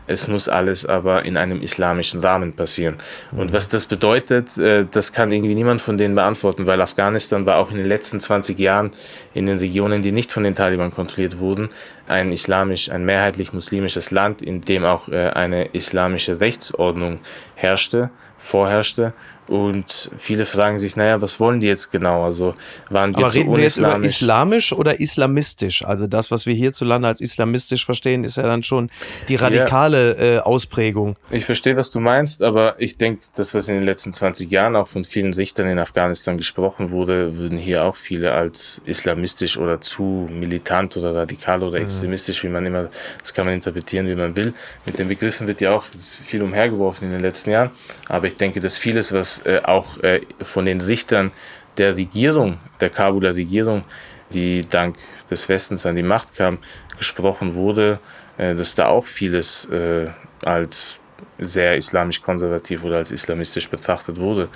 es 0.08 0.26
muss 0.26 0.48
alles 0.48 0.86
aber 0.86 1.24
in 1.24 1.36
einem 1.36 1.60
islamischen 1.60 2.20
Rahmen 2.20 2.54
passieren. 2.54 2.96
Und 3.32 3.52
was 3.52 3.68
das 3.68 3.86
bedeutet, 3.86 4.58
äh, 4.58 4.86
das 4.90 5.12
kann 5.12 5.30
irgendwie 5.30 5.54
niemand 5.54 5.80
von 5.82 5.98
denen 5.98 6.14
beantworten, 6.14 6.66
weil 6.66 6.80
Afghanistan 6.80 7.46
war 7.46 7.58
auch 7.58 7.70
in 7.70 7.76
den 7.76 7.86
letzten 7.86 8.18
20 8.18 8.58
Jahren 8.58 8.90
in 9.34 9.46
den 9.46 9.58
Regionen, 9.58 10.02
die 10.02 10.12
nicht 10.12 10.32
von 10.32 10.44
den 10.44 10.54
Taliban 10.54 10.90
kontrolliert 10.90 11.38
wurden, 11.38 11.68
ein 12.06 12.32
islamisch, 12.32 12.90
ein 12.90 13.04
mehrheitlich 13.04 13.52
muslimisches 13.52 14.10
Land, 14.10 14.42
in 14.42 14.62
dem 14.62 14.84
auch 14.84 15.08
äh, 15.08 15.28
eine 15.30 15.66
islamische 15.66 16.40
Rechtsordnung 16.40 17.20
herrschte, 17.54 18.10
vorherrschte. 18.38 19.12
Und 19.48 20.10
viele 20.18 20.44
fragen 20.44 20.78
sich, 20.78 20.94
naja, 20.96 21.22
was 21.22 21.40
wollen 21.40 21.60
die 21.60 21.66
jetzt 21.66 21.90
genau? 21.90 22.24
Also 22.24 22.54
waren 22.90 23.16
wir 23.16 23.24
Aber 23.24 23.30
zu 23.30 23.38
reden 23.38 23.56
wir 23.56 23.62
jetzt 23.62 23.78
über 23.78 23.98
islamisch 24.00 24.72
oder 24.72 25.00
islamistisch? 25.00 25.84
Also 25.84 26.06
das, 26.06 26.30
was 26.30 26.44
wir 26.44 26.54
hierzulande 26.54 27.08
als 27.08 27.22
islamistisch 27.22 27.86
verstehen, 27.86 28.24
ist 28.24 28.36
ja 28.36 28.42
dann 28.42 28.62
schon 28.62 28.90
die 29.28 29.36
radikale 29.36 30.16
ja, 30.18 30.36
äh, 30.36 30.38
Ausprägung. 30.40 31.16
Ich 31.30 31.46
verstehe, 31.46 31.76
was 31.76 31.90
du 31.90 32.00
meinst, 32.00 32.42
aber 32.42 32.78
ich 32.78 32.98
denke, 32.98 33.22
das, 33.36 33.54
was 33.54 33.68
in 33.68 33.76
den 33.76 33.84
letzten 33.84 34.12
20 34.12 34.50
Jahren 34.50 34.76
auch 34.76 34.86
von 34.86 35.04
vielen 35.04 35.32
Richtern 35.32 35.66
in 35.66 35.78
Afghanistan 35.78 36.36
gesprochen 36.36 36.90
wurde, 36.90 37.38
würden 37.38 37.56
hier 37.56 37.84
auch 37.84 37.96
viele 37.96 38.32
als 38.32 38.82
islamistisch 38.84 39.56
oder 39.56 39.80
zu 39.80 40.28
militant 40.30 40.96
oder 40.98 41.14
radikal 41.14 41.62
oder 41.62 41.78
mhm. 41.78 41.84
extremistisch, 41.84 42.44
wie 42.44 42.48
man 42.48 42.66
immer, 42.66 42.90
das 43.20 43.32
kann 43.32 43.46
man 43.46 43.54
interpretieren, 43.54 44.06
wie 44.08 44.14
man 44.14 44.36
will. 44.36 44.52
Mit 44.84 44.98
den 44.98 45.08
Begriffen 45.08 45.46
wird 45.46 45.62
ja 45.62 45.74
auch 45.74 45.84
viel 46.24 46.42
umhergeworfen 46.42 47.06
in 47.06 47.12
den 47.12 47.22
letzten 47.22 47.50
Jahren. 47.50 47.70
Aber 48.08 48.26
ich 48.26 48.36
denke, 48.36 48.60
dass 48.60 48.76
vieles, 48.76 49.12
was 49.12 49.37
äh, 49.46 49.60
auch 49.62 49.98
äh, 49.98 50.20
von 50.40 50.64
den 50.64 50.80
Richtern 50.80 51.32
der 51.76 51.96
Regierung, 51.96 52.58
der 52.80 52.90
Kabuler 52.90 53.34
Regierung, 53.34 53.84
die 54.32 54.62
dank 54.62 54.96
des 55.30 55.48
Westens 55.48 55.86
an 55.86 55.96
die 55.96 56.02
Macht 56.02 56.36
kam, 56.36 56.58
gesprochen 56.96 57.54
wurde, 57.54 58.00
äh, 58.36 58.54
dass 58.54 58.74
da 58.74 58.86
auch 58.86 59.06
vieles 59.06 59.64
äh, 59.66 60.08
als 60.44 60.98
sehr 61.38 61.76
islamisch 61.76 62.20
konservativ 62.20 62.84
oder 62.84 62.96
als 62.96 63.10
islamistisch 63.10 63.68
betrachtet 63.68 64.18
wurde. 64.18 64.48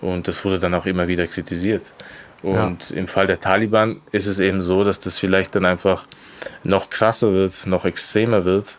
Und 0.00 0.28
das 0.28 0.44
wurde 0.44 0.58
dann 0.58 0.74
auch 0.74 0.86
immer 0.86 1.08
wieder 1.08 1.26
kritisiert. 1.26 1.92
Und 2.42 2.90
ja. 2.90 2.96
im 2.96 3.08
Fall 3.08 3.26
der 3.26 3.40
Taliban 3.40 4.00
ist 4.12 4.26
es 4.26 4.38
eben 4.38 4.60
so, 4.60 4.84
dass 4.84 5.00
das 5.00 5.18
vielleicht 5.18 5.56
dann 5.56 5.64
einfach 5.64 6.06
noch 6.62 6.88
krasser 6.88 7.32
wird, 7.32 7.66
noch 7.66 7.84
extremer 7.84 8.44
wird. 8.44 8.78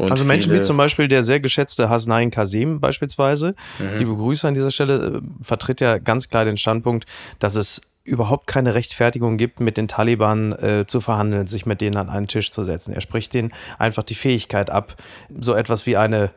Und 0.00 0.10
also 0.10 0.24
Menschen 0.24 0.52
wie 0.52 0.60
zum 0.62 0.76
Beispiel 0.76 1.08
der 1.08 1.22
sehr 1.22 1.40
geschätzte 1.40 1.88
Hasnain 1.88 2.30
Kasim 2.30 2.80
beispielsweise, 2.80 3.54
mhm. 3.78 3.98
die 3.98 4.04
Begrüßer 4.04 4.48
an 4.48 4.54
dieser 4.54 4.70
Stelle, 4.70 5.18
äh, 5.18 5.20
vertritt 5.42 5.80
ja 5.80 5.98
ganz 5.98 6.28
klar 6.28 6.44
den 6.44 6.56
Standpunkt, 6.56 7.06
dass 7.38 7.54
es 7.54 7.80
überhaupt 8.02 8.46
keine 8.46 8.74
Rechtfertigung 8.74 9.36
gibt, 9.36 9.60
mit 9.60 9.76
den 9.76 9.88
Taliban 9.88 10.52
äh, 10.52 10.84
zu 10.86 11.00
verhandeln, 11.00 11.46
sich 11.46 11.66
mit 11.66 11.80
denen 11.80 11.96
an 11.96 12.08
einen 12.08 12.28
Tisch 12.28 12.50
zu 12.50 12.64
setzen. 12.64 12.92
Er 12.92 13.00
spricht 13.00 13.34
denen 13.34 13.52
einfach 13.78 14.02
die 14.02 14.14
Fähigkeit 14.14 14.70
ab, 14.70 14.96
so 15.38 15.54
etwas 15.54 15.86
wie 15.86 15.96
eine, 15.96 16.30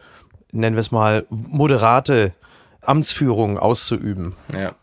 nennen 0.52 0.76
wir 0.76 0.82
es 0.82 0.92
mal, 0.92 1.26
moderate 1.30 2.34
Amtsführung 2.82 3.58
auszuüben. 3.58 4.36
Ja. 4.54 4.76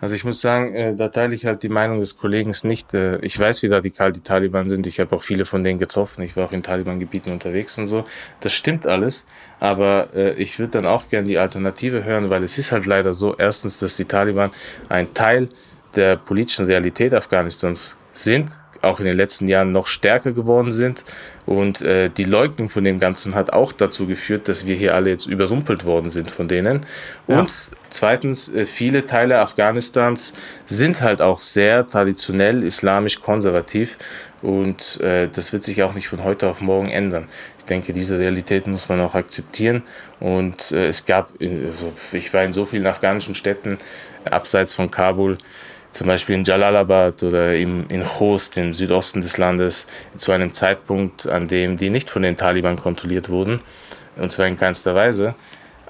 Also 0.00 0.14
ich 0.14 0.24
muss 0.24 0.40
sagen, 0.40 0.74
äh, 0.74 0.94
da 0.94 1.08
teile 1.08 1.34
ich 1.34 1.46
halt 1.46 1.62
die 1.62 1.68
Meinung 1.68 2.00
des 2.00 2.16
Kollegen 2.16 2.54
nicht. 2.64 2.94
Äh, 2.94 3.18
ich 3.18 3.38
weiß, 3.38 3.62
wie 3.62 3.68
radikal 3.68 4.12
die 4.12 4.20
Taliban 4.20 4.68
sind. 4.68 4.86
Ich 4.86 5.00
habe 5.00 5.14
auch 5.16 5.22
viele 5.22 5.44
von 5.44 5.64
denen 5.64 5.78
getroffen. 5.78 6.22
Ich 6.22 6.36
war 6.36 6.46
auch 6.46 6.52
in 6.52 6.62
Taliban-Gebieten 6.62 7.30
unterwegs 7.32 7.78
und 7.78 7.86
so. 7.86 8.04
Das 8.40 8.52
stimmt 8.52 8.86
alles. 8.86 9.26
Aber 9.60 10.08
äh, 10.14 10.34
ich 10.34 10.58
würde 10.58 10.72
dann 10.72 10.86
auch 10.86 11.08
gerne 11.08 11.26
die 11.26 11.38
Alternative 11.38 12.04
hören, 12.04 12.30
weil 12.30 12.44
es 12.44 12.58
ist 12.58 12.72
halt 12.72 12.86
leider 12.86 13.14
so, 13.14 13.36
erstens, 13.36 13.78
dass 13.78 13.96
die 13.96 14.04
Taliban 14.04 14.50
ein 14.88 15.12
Teil 15.14 15.48
der 15.96 16.16
politischen 16.16 16.66
Realität 16.66 17.14
Afghanistans 17.14 17.96
sind 18.12 18.50
auch 18.82 19.00
in 19.00 19.06
den 19.06 19.16
letzten 19.16 19.48
Jahren 19.48 19.72
noch 19.72 19.86
stärker 19.86 20.32
geworden 20.32 20.72
sind. 20.72 21.04
Und 21.46 21.80
äh, 21.80 22.10
die 22.10 22.24
Leugnung 22.24 22.68
von 22.68 22.84
dem 22.84 23.00
Ganzen 23.00 23.34
hat 23.34 23.52
auch 23.52 23.72
dazu 23.72 24.06
geführt, 24.06 24.48
dass 24.48 24.66
wir 24.66 24.76
hier 24.76 24.94
alle 24.94 25.10
jetzt 25.10 25.26
überrumpelt 25.26 25.84
worden 25.84 26.08
sind 26.08 26.30
von 26.30 26.46
denen. 26.46 26.84
Ja. 27.26 27.40
Und 27.40 27.70
zweitens, 27.88 28.48
äh, 28.50 28.66
viele 28.66 29.06
Teile 29.06 29.38
Afghanistans 29.38 30.34
sind 30.66 31.00
halt 31.00 31.22
auch 31.22 31.40
sehr 31.40 31.86
traditionell 31.86 32.64
islamisch 32.64 33.20
konservativ. 33.20 33.98
Und 34.42 35.00
äh, 35.00 35.28
das 35.28 35.52
wird 35.52 35.64
sich 35.64 35.82
auch 35.82 35.94
nicht 35.94 36.08
von 36.08 36.22
heute 36.22 36.48
auf 36.48 36.60
morgen 36.60 36.90
ändern. 36.90 37.28
Ich 37.58 37.64
denke, 37.64 37.92
diese 37.92 38.18
Realität 38.18 38.66
muss 38.66 38.88
man 38.88 39.00
auch 39.00 39.14
akzeptieren. 39.14 39.82
Und 40.20 40.70
äh, 40.72 40.88
es 40.88 41.06
gab, 41.06 41.30
also 41.40 41.92
ich 42.12 42.32
war 42.32 42.42
in 42.42 42.52
so 42.52 42.64
vielen 42.64 42.86
afghanischen 42.86 43.34
Städten 43.34 43.78
abseits 44.30 44.74
von 44.74 44.90
Kabul, 44.90 45.38
zum 45.90 46.06
Beispiel 46.06 46.36
in 46.36 46.44
Jalalabad 46.44 47.22
oder 47.22 47.56
im, 47.56 47.86
in 47.88 48.04
Khost 48.04 48.56
im 48.58 48.72
Südosten 48.74 49.20
des 49.20 49.38
Landes 49.38 49.86
zu 50.16 50.32
einem 50.32 50.52
Zeitpunkt, 50.52 51.26
an 51.26 51.48
dem 51.48 51.78
die 51.78 51.90
nicht 51.90 52.10
von 52.10 52.22
den 52.22 52.36
Taliban 52.36 52.76
kontrolliert 52.76 53.28
wurden, 53.28 53.60
und 54.16 54.30
zwar 54.30 54.46
in 54.46 54.58
keinster 54.58 54.94
Weise. 54.94 55.34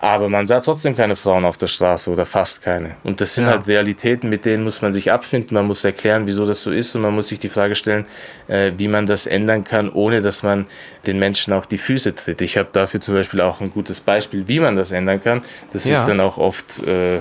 Aber 0.01 0.29
man 0.29 0.47
sah 0.47 0.61
trotzdem 0.61 0.95
keine 0.95 1.17
Frauen 1.17 1.45
auf 1.45 1.59
der 1.59 1.67
Straße 1.67 2.11
oder 2.11 2.25
fast 2.25 2.63
keine. 2.63 2.97
Und 3.03 3.21
das 3.21 3.35
sind 3.35 3.47
ja. 3.47 3.53
halt 3.53 3.67
Realitäten, 3.67 4.29
mit 4.29 4.45
denen 4.45 4.63
muss 4.63 4.81
man 4.81 4.93
sich 4.93 5.11
abfinden. 5.11 5.57
Man 5.57 5.67
muss 5.67 5.85
erklären, 5.85 6.27
wieso 6.27 6.45
das 6.45 6.63
so 6.63 6.71
ist. 6.71 6.95
Und 6.95 7.03
man 7.03 7.15
muss 7.15 7.29
sich 7.29 7.41
die 7.41 7.49
Frage 7.49 7.75
stellen, 7.75 8.07
äh, 8.47 8.73
wie 8.77 8.87
man 8.87 9.07
das 9.07 9.27
ändern 9.27 9.65
kann, 9.65 9.91
ohne 9.91 10.23
dass 10.23 10.45
man 10.45 10.67
den 11.07 11.19
Menschen 11.19 11.53
auf 11.53 11.67
die 11.67 11.79
Füße 11.79 12.15
tritt. 12.15 12.41
Ich 12.43 12.57
habe 12.57 12.69
dafür 12.71 13.01
zum 13.01 13.15
Beispiel 13.17 13.41
auch 13.41 13.61
ein 13.61 13.73
gutes 13.73 13.99
Beispiel, 14.01 14.47
wie 14.47 14.61
man 14.61 14.77
das 14.77 14.93
ändern 14.93 15.21
kann. 15.21 15.43
Das 15.73 15.85
ja. 15.85 15.95
ist 15.95 16.07
dann 16.07 16.21
auch 16.21 16.39
oft 16.39 16.81
äh, 16.87 17.21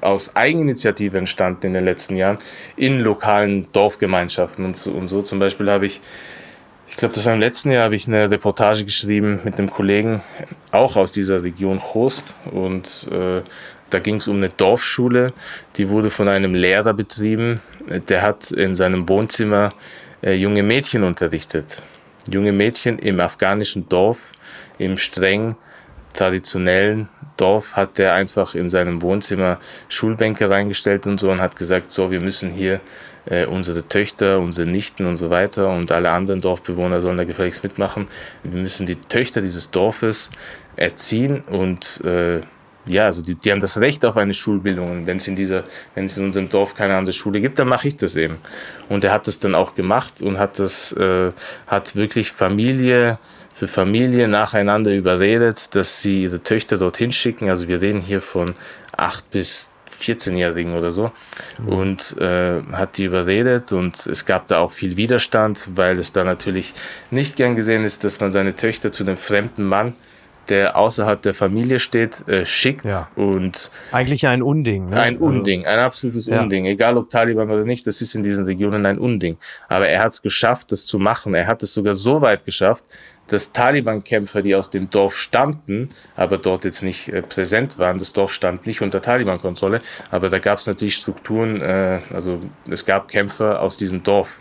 aus 0.00 0.36
Eigeninitiative 0.36 1.18
entstanden 1.18 1.68
in 1.68 1.74
den 1.74 1.84
letzten 1.84 2.16
Jahren 2.16 2.38
in 2.76 3.00
lokalen 3.00 3.70
Dorfgemeinschaften 3.72 4.64
und 4.64 4.76
so. 4.76 4.92
Und 4.92 5.08
so 5.08 5.22
zum 5.22 5.38
Beispiel 5.38 5.70
habe 5.70 5.86
ich, 5.86 6.00
ich 6.88 6.96
glaube, 6.96 7.14
das 7.14 7.24
war 7.26 7.34
im 7.34 7.40
letzten 7.40 7.70
Jahr, 7.70 7.84
habe 7.84 7.96
ich 7.96 8.08
eine 8.08 8.30
Reportage 8.30 8.84
geschrieben 8.84 9.40
mit 9.44 9.58
einem 9.58 9.70
Kollegen, 9.70 10.22
auch 10.72 10.96
aus 10.96 11.12
dieser 11.12 11.42
Region 11.42 11.78
Chost. 11.78 12.34
Und 12.50 13.08
äh, 13.10 13.42
da 13.90 13.98
ging 13.98 14.16
es 14.16 14.28
um 14.28 14.36
eine 14.36 14.48
Dorfschule, 14.48 15.32
die 15.76 15.88
wurde 15.88 16.10
von 16.10 16.28
einem 16.28 16.54
Lehrer 16.54 16.94
betrieben. 16.94 17.60
Der 18.08 18.22
hat 18.22 18.50
in 18.50 18.74
seinem 18.74 19.08
Wohnzimmer 19.08 19.72
äh, 20.22 20.34
junge 20.34 20.62
Mädchen 20.62 21.02
unterrichtet. 21.02 21.82
Junge 22.30 22.52
Mädchen 22.52 22.98
im 22.98 23.18
afghanischen 23.18 23.88
Dorf, 23.88 24.32
im 24.78 24.98
streng 24.98 25.56
traditionellen 26.12 27.08
Dorf 27.36 27.74
hat 27.74 27.98
der 27.98 28.14
einfach 28.14 28.54
in 28.54 28.68
seinem 28.68 29.02
Wohnzimmer 29.02 29.58
Schulbänke 29.88 30.50
reingestellt 30.50 31.06
und 31.06 31.18
so 31.18 31.30
und 31.30 31.40
hat 31.40 31.56
gesagt, 31.56 31.90
so, 31.90 32.10
wir 32.10 32.20
müssen 32.20 32.50
hier 32.50 32.80
äh, 33.26 33.46
unsere 33.46 33.86
Töchter, 33.86 34.38
unsere 34.38 34.68
Nichten 34.68 35.06
und 35.06 35.16
so 35.16 35.30
weiter 35.30 35.68
und 35.70 35.92
alle 35.92 36.10
anderen 36.10 36.40
Dorfbewohner 36.40 37.00
sollen 37.00 37.16
da 37.16 37.24
gefälligst 37.24 37.62
mitmachen. 37.62 38.08
Wir 38.42 38.60
müssen 38.60 38.86
die 38.86 38.96
Töchter 38.96 39.40
dieses 39.40 39.70
Dorfes 39.70 40.30
erziehen 40.76 41.40
und 41.40 42.02
äh, 42.04 42.40
ja, 42.86 43.06
also 43.06 43.22
die, 43.22 43.34
die 43.34 43.52
haben 43.52 43.60
das 43.60 43.78
Recht 43.80 44.04
auf 44.04 44.16
eine 44.16 44.34
Schulbildung. 44.34 44.90
Und 44.90 45.06
wenn 45.06 45.18
es 45.18 45.28
in 45.28 45.36
dieser, 45.36 45.64
wenn 45.94 46.06
es 46.06 46.16
in 46.16 46.24
unserem 46.24 46.48
Dorf 46.48 46.74
keine 46.74 46.96
andere 46.96 47.12
Schule 47.12 47.40
gibt, 47.40 47.58
dann 47.58 47.68
mache 47.68 47.88
ich 47.88 47.96
das 47.96 48.16
eben. 48.16 48.38
Und 48.88 49.04
er 49.04 49.12
hat 49.12 49.26
das 49.26 49.38
dann 49.38 49.54
auch 49.54 49.74
gemacht 49.74 50.22
und 50.22 50.38
hat 50.38 50.58
das, 50.58 50.92
äh, 50.92 51.32
hat 51.66 51.94
wirklich 51.94 52.32
Familie 52.32 53.18
für 53.60 53.68
Familie 53.68 54.26
nacheinander 54.26 54.94
überredet, 54.94 55.74
dass 55.74 56.00
sie 56.00 56.22
ihre 56.22 56.42
Töchter 56.42 56.78
dorthin 56.78 57.12
schicken. 57.12 57.50
Also 57.50 57.68
wir 57.68 57.82
reden 57.82 58.00
hier 58.00 58.22
von 58.22 58.54
acht 58.96 59.30
bis 59.32 59.68
14-Jährigen 60.00 60.72
oder 60.72 60.90
so 60.90 61.12
mhm. 61.58 61.68
und 61.68 62.16
äh, 62.18 62.62
hat 62.72 62.96
die 62.96 63.04
überredet 63.04 63.72
und 63.72 64.06
es 64.06 64.24
gab 64.24 64.48
da 64.48 64.60
auch 64.60 64.72
viel 64.72 64.96
Widerstand, 64.96 65.68
weil 65.74 65.98
es 65.98 66.14
da 66.14 66.24
natürlich 66.24 66.72
nicht 67.10 67.36
gern 67.36 67.54
gesehen 67.54 67.84
ist, 67.84 68.02
dass 68.02 68.18
man 68.18 68.30
seine 68.32 68.54
Töchter 68.54 68.92
zu 68.92 69.02
einem 69.02 69.18
fremden 69.18 69.64
Mann 69.64 69.92
der 70.50 70.76
außerhalb 70.76 71.22
der 71.22 71.34
Familie 71.34 71.78
steht, 71.78 72.28
äh, 72.28 72.44
schickt. 72.44 72.84
Ja. 72.84 73.08
Und 73.16 73.70
Eigentlich 73.92 74.26
ein 74.26 74.42
Unding. 74.42 74.90
Ne? 74.90 75.00
Ein 75.00 75.14
also 75.14 75.26
Unding, 75.26 75.66
ein 75.66 75.78
absolutes 75.78 76.26
ja. 76.26 76.42
Unding. 76.42 76.66
Egal 76.66 76.96
ob 76.96 77.08
Taliban 77.08 77.50
oder 77.50 77.64
nicht, 77.64 77.86
das 77.86 78.02
ist 78.02 78.14
in 78.14 78.22
diesen 78.22 78.44
Regionen 78.44 78.84
ein 78.86 78.98
Unding. 78.98 79.38
Aber 79.68 79.88
er 79.88 80.02
hat 80.02 80.10
es 80.10 80.22
geschafft, 80.22 80.72
das 80.72 80.86
zu 80.86 80.98
machen. 80.98 81.34
Er 81.34 81.46
hat 81.46 81.62
es 81.62 81.72
sogar 81.72 81.94
so 81.94 82.20
weit 82.20 82.44
geschafft, 82.44 82.84
dass 83.30 83.52
Taliban-Kämpfer, 83.52 84.42
die 84.42 84.54
aus 84.54 84.70
dem 84.70 84.90
Dorf 84.90 85.16
stammten, 85.16 85.90
aber 86.16 86.38
dort 86.38 86.64
jetzt 86.64 86.82
nicht 86.82 87.08
äh, 87.08 87.22
präsent 87.22 87.78
waren, 87.78 87.98
das 87.98 88.12
Dorf 88.12 88.32
stand 88.32 88.66
nicht 88.66 88.82
unter 88.82 89.00
Taliban-Kontrolle, 89.00 89.80
aber 90.10 90.28
da 90.28 90.38
gab 90.38 90.58
es 90.58 90.66
natürlich 90.66 90.96
Strukturen, 90.96 91.60
äh, 91.60 92.00
also 92.12 92.40
es 92.68 92.84
gab 92.84 93.08
Kämpfer 93.08 93.62
aus 93.62 93.76
diesem 93.76 94.02
Dorf. 94.02 94.40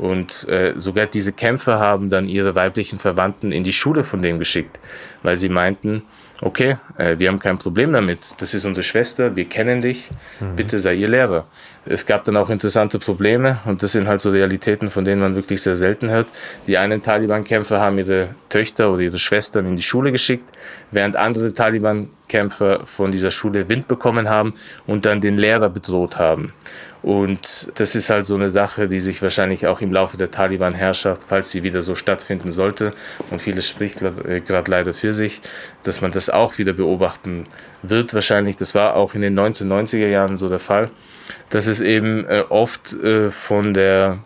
Und 0.00 0.48
äh, 0.48 0.72
sogar 0.76 1.04
diese 1.04 1.30
Kämpfer 1.30 1.78
haben 1.78 2.08
dann 2.08 2.26
ihre 2.26 2.54
weiblichen 2.54 2.98
Verwandten 2.98 3.52
in 3.52 3.64
die 3.64 3.72
Schule 3.74 4.02
von 4.02 4.22
dem 4.22 4.38
geschickt, 4.38 4.80
weil 5.22 5.36
sie 5.36 5.50
meinten, 5.50 6.00
okay, 6.40 6.76
äh, 6.96 7.18
wir 7.18 7.28
haben 7.28 7.38
kein 7.38 7.58
Problem 7.58 7.92
damit, 7.92 8.34
das 8.38 8.54
ist 8.54 8.64
unsere 8.64 8.82
Schwester, 8.82 9.36
wir 9.36 9.44
kennen 9.44 9.80
dich, 9.80 10.08
mhm. 10.40 10.56
bitte 10.56 10.78
sei 10.78 10.94
ihr 10.94 11.08
Lehrer. 11.08 11.46
Es 11.86 12.06
gab 12.06 12.24
dann 12.24 12.36
auch 12.36 12.50
interessante 12.50 12.98
Probleme 12.98 13.58
und 13.64 13.82
das 13.82 13.92
sind 13.92 14.06
halt 14.06 14.20
so 14.20 14.30
Realitäten, 14.30 14.88
von 14.90 15.04
denen 15.04 15.20
man 15.20 15.34
wirklich 15.34 15.62
sehr 15.62 15.76
selten 15.76 16.10
hört. 16.10 16.28
Die 16.66 16.78
einen 16.78 17.02
Taliban-Kämpfer 17.02 17.80
haben 17.80 17.98
ihre 17.98 18.34
Töchter 18.48 18.92
oder 18.92 19.02
ihre 19.02 19.18
Schwestern 19.18 19.66
in 19.66 19.76
die 19.76 19.82
Schule 19.82 20.12
geschickt, 20.12 20.48
während 20.90 21.16
andere 21.16 21.52
Taliban-Kämpfer 21.52 22.86
von 22.86 23.10
dieser 23.10 23.30
Schule 23.30 23.68
Wind 23.68 23.88
bekommen 23.88 24.28
haben 24.28 24.54
und 24.86 25.06
dann 25.06 25.20
den 25.20 25.38
Lehrer 25.38 25.68
bedroht 25.68 26.18
haben. 26.18 26.52
Und 27.02 27.70
das 27.76 27.94
ist 27.94 28.10
halt 28.10 28.26
so 28.26 28.34
eine 28.34 28.50
Sache, 28.50 28.86
die 28.86 29.00
sich 29.00 29.22
wahrscheinlich 29.22 29.66
auch 29.66 29.80
im 29.80 29.92
Laufe 29.92 30.16
der 30.16 30.30
Taliban-Herrschaft, 30.30 31.22
falls 31.26 31.50
sie 31.50 31.62
wieder 31.62 31.80
so 31.80 31.94
stattfinden 31.94 32.52
sollte, 32.52 32.92
und 33.30 33.40
vieles 33.40 33.68
spricht 33.68 34.02
äh, 34.02 34.40
gerade 34.40 34.70
leider 34.70 34.92
für 34.92 35.12
sich, 35.12 35.40
dass 35.82 36.00
man 36.00 36.10
das 36.10 36.28
auch 36.30 36.58
wieder 36.58 36.72
beobachten 36.72 37.46
wird 37.82 38.14
wahrscheinlich. 38.14 38.56
Das 38.56 38.74
war 38.74 38.96
auch 38.96 39.14
in 39.14 39.22
den 39.22 39.38
1990er 39.38 40.08
Jahren 40.08 40.36
so 40.36 40.48
der 40.48 40.58
Fall, 40.58 40.90
dass 41.48 41.66
es 41.66 41.80
eben 41.80 42.24
äh, 42.26 42.44
oft 42.48 42.92
äh, 42.94 43.30
von 43.30 43.74
der 43.74 44.20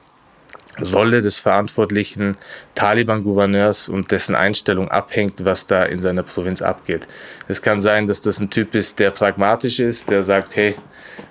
Rolle 0.80 1.22
des 1.22 1.38
verantwortlichen 1.38 2.36
Taliban-Gouverneurs 2.74 3.88
und 3.88 4.10
dessen 4.10 4.34
Einstellung 4.34 4.88
abhängt, 4.88 5.44
was 5.44 5.66
da 5.66 5.84
in 5.84 6.00
seiner 6.00 6.24
Provinz 6.24 6.62
abgeht. 6.62 7.06
Es 7.46 7.62
kann 7.62 7.80
sein, 7.80 8.06
dass 8.06 8.20
das 8.20 8.40
ein 8.40 8.50
Typ 8.50 8.74
ist, 8.74 8.98
der 8.98 9.10
pragmatisch 9.10 9.78
ist, 9.78 10.10
der 10.10 10.24
sagt, 10.24 10.56
hey, 10.56 10.74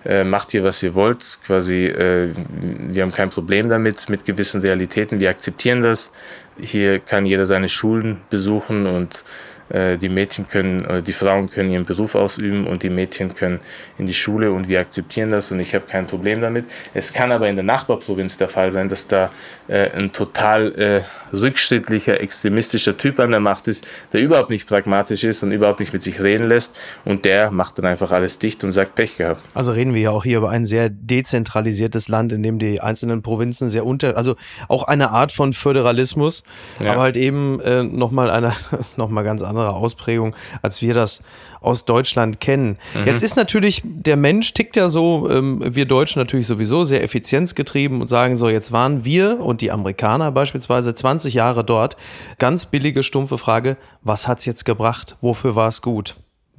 äh, 0.06 0.24
macht 0.24 0.52
hier, 0.52 0.64
was 0.64 0.82
ihr 0.82 0.96
wollt, 0.96 1.40
quasi, 1.46 1.88
äh, 1.88 2.34
wir 2.62 3.04
haben 3.04 3.12
kein 3.12 3.30
Problem 3.30 3.68
damit, 3.68 4.10
mit 4.10 4.24
gewissen 4.24 4.62
Realitäten, 4.62 5.20
wir 5.20 5.30
akzeptieren 5.30 5.82
das. 5.82 6.12
Hier 6.58 7.00
kann 7.00 7.26
jeder 7.26 7.46
seine 7.46 7.68
Schulen 7.68 8.22
besuchen 8.30 8.86
und 8.86 9.24
die 9.70 10.10
Mädchen 10.10 10.48
können, 10.48 10.84
äh, 10.86 11.02
die 11.02 11.14
Frauen 11.14 11.50
können 11.50 11.70
ihren 11.70 11.86
Beruf 11.86 12.16
ausüben 12.16 12.68
und 12.68 12.84
die 12.84 12.90
Mädchen 12.90 13.34
können 13.34 13.60
in 13.98 14.06
die 14.06 14.14
Schule 14.14 14.52
und 14.52 14.68
wir 14.68 14.80
akzeptieren 14.80 15.32
das 15.32 15.52
und 15.52 15.60
ich 15.60 15.74
habe 15.74 15.86
kein 15.86 16.08
Problem 16.08 16.42
damit. 16.42 16.66
Es 16.94 17.14
kann 17.14 17.32
aber 17.32 17.48
in 17.48 17.56
der 17.56 17.66
Nachbarprovinz 17.66 18.38
der 18.38 18.50
Fall 18.50 18.72
sein, 18.72 18.90
dass 18.90 19.08
da 19.08 19.32
äh, 19.68 19.90
ein 19.92 20.12
total 20.12 20.74
äh, 20.76 21.02
rückschrittlicher, 21.36 22.20
extremistischer 22.20 22.98
Typ 22.98 23.20
an 23.20 23.32
der 23.32 23.40
Macht 23.40 23.68
ist, 23.68 23.88
der 24.12 24.22
überhaupt 24.22 24.50
nicht 24.50 24.68
pragmatisch 24.68 25.24
ist 25.24 25.44
und 25.44 25.52
überhaupt 25.52 25.80
nicht 25.80 25.94
mit 25.94 26.04
sich 26.04 26.22
reden 26.22 26.48
lässt 26.48 26.76
und 27.06 27.26
der 27.26 27.52
macht 27.52 27.78
dann 27.78 27.86
einfach 27.86 28.12
alles 28.12 28.40
dicht 28.40 28.64
und 28.64 28.72
sagt 28.72 28.96
Pech 28.96 29.18
gehabt. 29.18 29.42
Also 29.54 29.72
reden 29.72 29.94
wir 29.94 30.02
ja 30.02 30.12
auch 30.12 30.24
hier 30.24 30.38
über 30.38 30.50
ein 30.50 30.66
sehr 30.66 30.90
dezentralisiertes 30.90 32.10
Land, 32.10 32.34
in 32.34 32.44
dem 32.44 32.60
die 32.60 32.82
einzelnen 32.82 33.22
Provinzen 33.22 33.70
sehr 33.70 33.86
unter, 33.86 34.18
also 34.18 34.36
auch 34.68 34.84
eine 34.84 35.12
Art 35.12 35.32
von 35.32 35.54
Föderalismus, 35.54 36.44
ja. 36.84 36.92
aber 36.92 37.02
halt 37.02 37.18
eben 37.18 37.60
äh, 37.62 37.84
nochmal 37.84 38.30
eine, 38.30 38.54
nochmal 38.96 39.24
ganz 39.24 39.42
andere 39.42 39.63
klarere 39.64 39.76
Ausprägung, 39.76 40.36
als 40.62 40.82
wir 40.82 40.94
das 40.94 41.22
aus 41.62 41.86
Deutschland 41.86 42.40
kennen. 42.40 42.78
Mhm. 42.94 43.06
Jetzt 43.06 43.24
ist 43.24 43.36
natürlich, 43.36 43.82
der 43.84 44.18
Mensch 44.18 44.54
tickt 44.54 44.76
ja 44.76 44.90
so, 44.90 45.30
ähm, 45.30 45.62
wir 45.64 45.86
Deutschen 45.86 46.20
natürlich 46.20 46.48
sowieso 46.48 46.84
sehr 46.84 47.04
effizienzgetrieben 47.04 48.02
und 48.02 48.08
sagen 48.08 48.36
so, 48.36 48.50
jetzt 48.50 48.72
waren 48.72 49.06
wir 49.06 49.40
und 49.40 49.62
die 49.62 49.72
Amerikaner 49.72 50.32
beispielsweise 50.32 50.94
20 50.94 51.34
Jahre 51.34 51.64
dort. 51.64 51.96
Ganz 52.38 52.66
billige, 52.66 53.04
stumpfe 53.04 53.38
Frage, 53.38 53.78
was 54.02 54.28
hat 54.28 54.40
es 54.40 54.46
jetzt 54.46 54.66
gebracht? 54.66 55.16
Wofür 55.22 55.56
war 55.56 55.70
es 55.70 55.82
gut? 55.82 56.16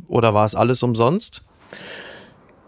Oder 0.08 0.34
war 0.34 0.44
es 0.44 0.54
alles 0.54 0.82
umsonst? 0.82 1.42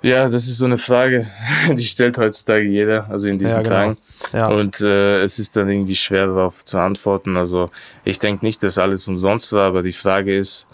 Ja, 0.03 0.25
das 0.25 0.47
ist 0.47 0.59
so 0.59 0.67
eine 0.67 0.79
Frage, 0.79 1.26
die 1.73 1.85
stellt 1.85 2.19
heutzutage 2.19 2.67
jeder, 2.67 3.09
also 3.11 3.29
in 3.29 3.38
diesen 3.38 3.57
ja, 3.57 3.62
genau. 3.62 3.75
Tagen. 3.75 3.97
Ja. 4.33 4.49
Und 4.49 4.81
äh, 4.81 5.23
es 5.23 5.38
ist 5.38 5.57
dann 5.57 5.69
irgendwie 5.69 5.97
schwer 5.97 6.26
darauf 6.26 6.65
zu 6.65 6.79
antworten. 6.79 7.37
Also 7.37 7.71
ich 8.05 8.19
denke 8.19 8.45
nicht, 8.45 8.62
dass 8.62 8.79
alles 8.79 9.09
umsonst 9.09 9.53
war, 9.53 9.67
aber 9.67 9.83
die 9.83 9.93
Frage 9.93 10.37
ist, 10.37 10.67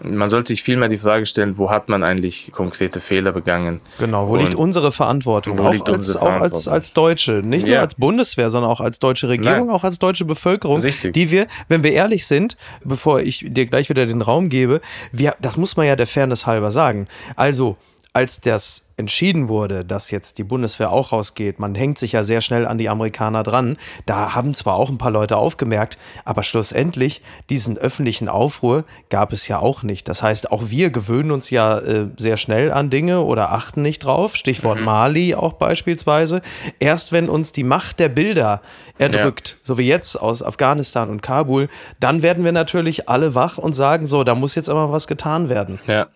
man 0.00 0.30
sollte 0.30 0.48
sich 0.48 0.62
vielmehr 0.62 0.88
die 0.88 0.96
Frage 0.96 1.26
stellen, 1.26 1.58
wo 1.58 1.70
hat 1.70 1.88
man 1.88 2.02
eigentlich 2.02 2.52
konkrete 2.52 3.00
Fehler 3.00 3.32
begangen? 3.32 3.80
Genau, 3.98 4.28
wo 4.28 4.34
Und 4.34 4.40
liegt 4.40 4.54
unsere 4.54 4.92
Verantwortung? 4.92 5.58
Wo 5.58 5.64
auch 5.64 5.72
liegt 5.72 5.88
als, 5.88 5.98
unsere 5.98 6.18
Verantwortung? 6.18 6.50
Auch 6.50 6.54
als, 6.54 6.68
als 6.68 6.92
Deutsche, 6.92 7.32
nicht 7.44 7.66
ja. 7.66 7.74
nur 7.74 7.80
als 7.80 7.94
Bundeswehr, 7.94 8.50
sondern 8.50 8.70
auch 8.70 8.80
als 8.80 8.98
deutsche 8.98 9.28
Regierung, 9.28 9.66
Nein. 9.66 9.74
auch 9.74 9.84
als 9.84 9.98
deutsche 9.98 10.24
Bevölkerung, 10.24 10.80
Richtig. 10.80 11.14
die 11.14 11.30
wir, 11.30 11.46
wenn 11.68 11.82
wir 11.82 11.92
ehrlich 11.92 12.26
sind, 12.26 12.56
bevor 12.84 13.20
ich 13.20 13.44
dir 13.48 13.66
gleich 13.66 13.88
wieder 13.88 14.06
den 14.06 14.22
Raum 14.22 14.48
gebe, 14.48 14.80
wir, 15.10 15.34
das 15.40 15.56
muss 15.56 15.76
man 15.76 15.86
ja 15.86 15.96
der 15.96 16.06
Fairness 16.06 16.46
halber 16.46 16.70
sagen. 16.70 17.08
Also, 17.34 17.76
als 18.18 18.40
das 18.40 18.82
entschieden 18.96 19.48
wurde, 19.48 19.84
dass 19.84 20.10
jetzt 20.10 20.38
die 20.38 20.42
Bundeswehr 20.42 20.90
auch 20.90 21.12
rausgeht, 21.12 21.60
man 21.60 21.76
hängt 21.76 22.00
sich 22.00 22.10
ja 22.10 22.24
sehr 22.24 22.40
schnell 22.40 22.66
an 22.66 22.76
die 22.76 22.88
Amerikaner 22.88 23.44
dran. 23.44 23.76
Da 24.06 24.34
haben 24.34 24.56
zwar 24.56 24.74
auch 24.74 24.90
ein 24.90 24.98
paar 24.98 25.12
Leute 25.12 25.36
aufgemerkt, 25.36 25.98
aber 26.24 26.42
schlussendlich 26.42 27.22
diesen 27.48 27.78
öffentlichen 27.78 28.28
Aufruhr 28.28 28.82
gab 29.08 29.32
es 29.32 29.46
ja 29.46 29.60
auch 29.60 29.84
nicht. 29.84 30.08
Das 30.08 30.20
heißt, 30.20 30.50
auch 30.50 30.64
wir 30.68 30.90
gewöhnen 30.90 31.30
uns 31.30 31.50
ja 31.50 31.78
äh, 31.78 32.08
sehr 32.16 32.36
schnell 32.36 32.72
an 32.72 32.90
Dinge 32.90 33.22
oder 33.22 33.52
achten 33.52 33.82
nicht 33.82 34.00
drauf. 34.00 34.34
Stichwort 34.34 34.80
mhm. 34.80 34.86
Mali 34.86 35.36
auch 35.36 35.52
beispielsweise. 35.52 36.42
Erst 36.80 37.12
wenn 37.12 37.28
uns 37.28 37.52
die 37.52 37.62
Macht 37.62 38.00
der 38.00 38.08
Bilder 38.08 38.62
erdrückt, 38.98 39.50
ja. 39.50 39.56
so 39.62 39.78
wie 39.78 39.86
jetzt 39.86 40.16
aus 40.16 40.42
Afghanistan 40.42 41.08
und 41.08 41.22
Kabul, 41.22 41.68
dann 42.00 42.22
werden 42.22 42.42
wir 42.42 42.50
natürlich 42.50 43.08
alle 43.08 43.36
wach 43.36 43.58
und 43.58 43.74
sagen, 43.74 44.06
so, 44.06 44.24
da 44.24 44.34
muss 44.34 44.56
jetzt 44.56 44.68
aber 44.68 44.90
was 44.90 45.06
getan 45.06 45.48
werden. 45.48 45.78
Ja. 45.86 46.08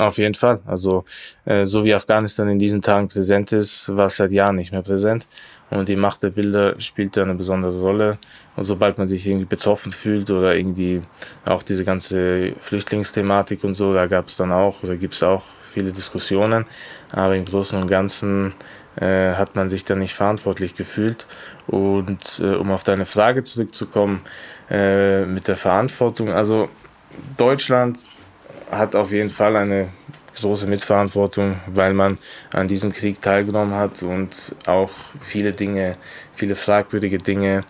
Auf 0.00 0.16
jeden 0.18 0.34
Fall. 0.34 0.60
Also 0.64 1.04
äh, 1.44 1.64
so 1.64 1.84
wie 1.84 1.92
Afghanistan 1.92 2.48
in 2.48 2.58
diesen 2.60 2.82
Tagen 2.82 3.08
präsent 3.08 3.52
ist, 3.52 3.94
war 3.96 4.06
es 4.06 4.16
seit 4.16 4.30
Jahren 4.30 4.54
nicht 4.54 4.70
mehr 4.70 4.82
präsent. 4.82 5.26
Und 5.70 5.88
die 5.88 5.96
Macht 5.96 6.22
der 6.22 6.30
Bilder 6.30 6.80
spielt 6.80 7.16
da 7.16 7.22
eine 7.22 7.34
besondere 7.34 7.80
Rolle. 7.80 8.18
Und 8.54 8.62
sobald 8.62 8.96
man 8.98 9.08
sich 9.08 9.26
irgendwie 9.26 9.46
betroffen 9.46 9.90
fühlt 9.90 10.30
oder 10.30 10.54
irgendwie 10.54 11.02
auch 11.48 11.64
diese 11.64 11.84
ganze 11.84 12.52
Flüchtlingsthematik 12.60 13.64
und 13.64 13.74
so, 13.74 13.92
da 13.92 14.06
gab 14.06 14.28
es 14.28 14.36
dann 14.36 14.52
auch 14.52 14.84
oder 14.84 14.96
gibt 14.96 15.14
es 15.14 15.22
auch 15.24 15.42
viele 15.62 15.90
Diskussionen. 15.90 16.64
Aber 17.10 17.34
im 17.34 17.44
Großen 17.44 17.80
und 17.80 17.88
Ganzen 17.88 18.54
äh, 19.00 19.32
hat 19.32 19.56
man 19.56 19.68
sich 19.68 19.84
da 19.84 19.96
nicht 19.96 20.14
verantwortlich 20.14 20.74
gefühlt. 20.74 21.26
Und 21.66 22.40
äh, 22.40 22.54
um 22.54 22.70
auf 22.70 22.84
deine 22.84 23.04
Frage 23.04 23.42
zurückzukommen 23.42 24.20
äh, 24.70 25.24
mit 25.24 25.48
der 25.48 25.56
Verantwortung, 25.56 26.30
also 26.30 26.68
Deutschland 27.36 28.08
hat 28.70 28.96
auf 28.96 29.12
jeden 29.12 29.30
Fall 29.30 29.56
eine 29.56 29.88
große 30.40 30.66
Mitverantwortung, 30.66 31.56
weil 31.66 31.94
man 31.94 32.18
an 32.54 32.68
diesem 32.68 32.92
Krieg 32.92 33.20
teilgenommen 33.20 33.74
hat 33.74 34.02
und 34.02 34.54
auch 34.66 34.90
viele 35.20 35.52
Dinge, 35.52 35.94
viele 36.32 36.54
fragwürdige 36.54 37.18
Dinge 37.18 37.62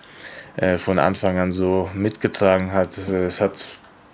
äh, 0.57 0.77
von 0.77 0.99
Anfang 0.99 1.39
an 1.39 1.53
so 1.53 1.89
mitgetragen 1.95 2.73
hat. 2.73 2.97
Es 2.99 3.41
hat 3.41 3.67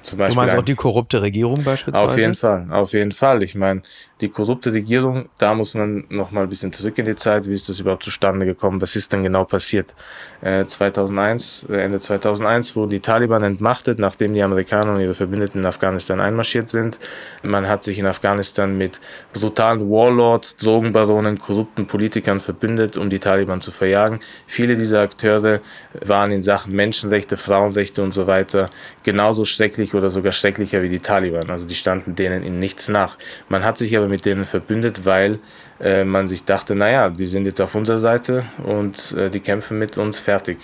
zum 0.02 0.18
Beispiel 0.18 0.34
du 0.34 0.40
meinst 0.40 0.56
auch 0.56 0.62
die 0.62 0.74
korrupte 0.74 1.22
Regierung 1.22 1.64
beispielsweise? 1.64 2.12
Auf 2.12 2.18
jeden 2.18 2.34
Fall, 2.34 2.66
auf 2.70 2.92
jeden 2.92 3.12
Fall. 3.12 3.42
Ich 3.42 3.54
meine, 3.54 3.80
die 4.20 4.28
korrupte 4.28 4.72
Regierung, 4.72 5.28
da 5.38 5.54
muss 5.54 5.74
man 5.74 6.04
noch 6.08 6.30
mal 6.30 6.42
ein 6.42 6.48
bisschen 6.48 6.72
zurück 6.72 6.98
in 6.98 7.04
die 7.04 7.16
Zeit. 7.16 7.48
Wie 7.48 7.52
ist 7.52 7.68
das 7.68 7.80
überhaupt 7.80 8.04
zustande 8.04 8.46
gekommen? 8.46 8.80
Was 8.80 8.94
ist 8.94 9.12
denn 9.12 9.24
genau 9.24 9.44
passiert? 9.44 9.92
Äh, 10.40 10.66
2001, 10.66 11.66
äh, 11.68 11.78
Ende 11.78 11.98
2001 11.98 12.76
wurden 12.76 12.90
die 12.90 13.00
Taliban 13.00 13.42
entmachtet, 13.42 13.98
nachdem 13.98 14.32
die 14.32 14.42
Amerikaner 14.42 14.94
und 14.94 15.00
ihre 15.00 15.14
Verbündeten 15.14 15.62
in 15.62 15.66
Afghanistan 15.66 16.20
einmarschiert 16.20 16.68
sind. 16.68 16.98
Man 17.42 17.68
hat 17.68 17.82
sich 17.82 17.98
in 17.98 18.06
Afghanistan 18.06 18.78
mit 18.78 19.00
brutalen 19.32 19.90
Warlords, 19.90 20.56
Drogenbaronen, 20.58 21.38
korrupten 21.38 21.86
Politikern 21.86 22.38
verbündet, 22.38 22.96
um 22.96 23.10
die 23.10 23.18
Taliban 23.18 23.60
zu 23.60 23.72
verjagen. 23.72 24.20
Viele 24.46 24.76
dieser 24.76 25.00
Akteure 25.00 25.60
waren 26.04 26.30
in 26.30 26.40
Sachen 26.40 26.72
Menschenrechte, 26.74 27.36
Frauenrechte 27.36 28.02
und 28.02 28.12
so 28.12 28.28
weiter 28.28 28.70
genauso 29.02 29.44
schrecklich 29.44 29.94
oder 29.94 30.08
sogar 30.08 30.32
schrecklicher 30.32 30.82
wie 30.82 30.88
die 30.88 31.00
Taliban. 31.00 31.50
Also 31.50 31.66
die 31.66 31.74
standen 31.74 32.14
denen 32.14 32.44
in 32.44 32.60
nichts 32.60 32.88
nach. 32.88 33.18
Man 33.48 33.64
hat 33.64 33.76
sich 33.76 33.96
aber 33.96 34.03
mit 34.08 34.24
denen 34.24 34.44
verbündet, 34.44 35.04
weil 35.04 35.38
äh, 35.80 36.04
man 36.04 36.26
sich 36.26 36.44
dachte, 36.44 36.74
naja, 36.74 37.10
die 37.10 37.26
sind 37.26 37.46
jetzt 37.46 37.60
auf 37.60 37.74
unserer 37.74 37.98
Seite 37.98 38.44
und 38.64 39.12
äh, 39.12 39.30
die 39.30 39.40
kämpfen 39.40 39.78
mit 39.78 39.98
uns 39.98 40.18
fertig. 40.18 40.58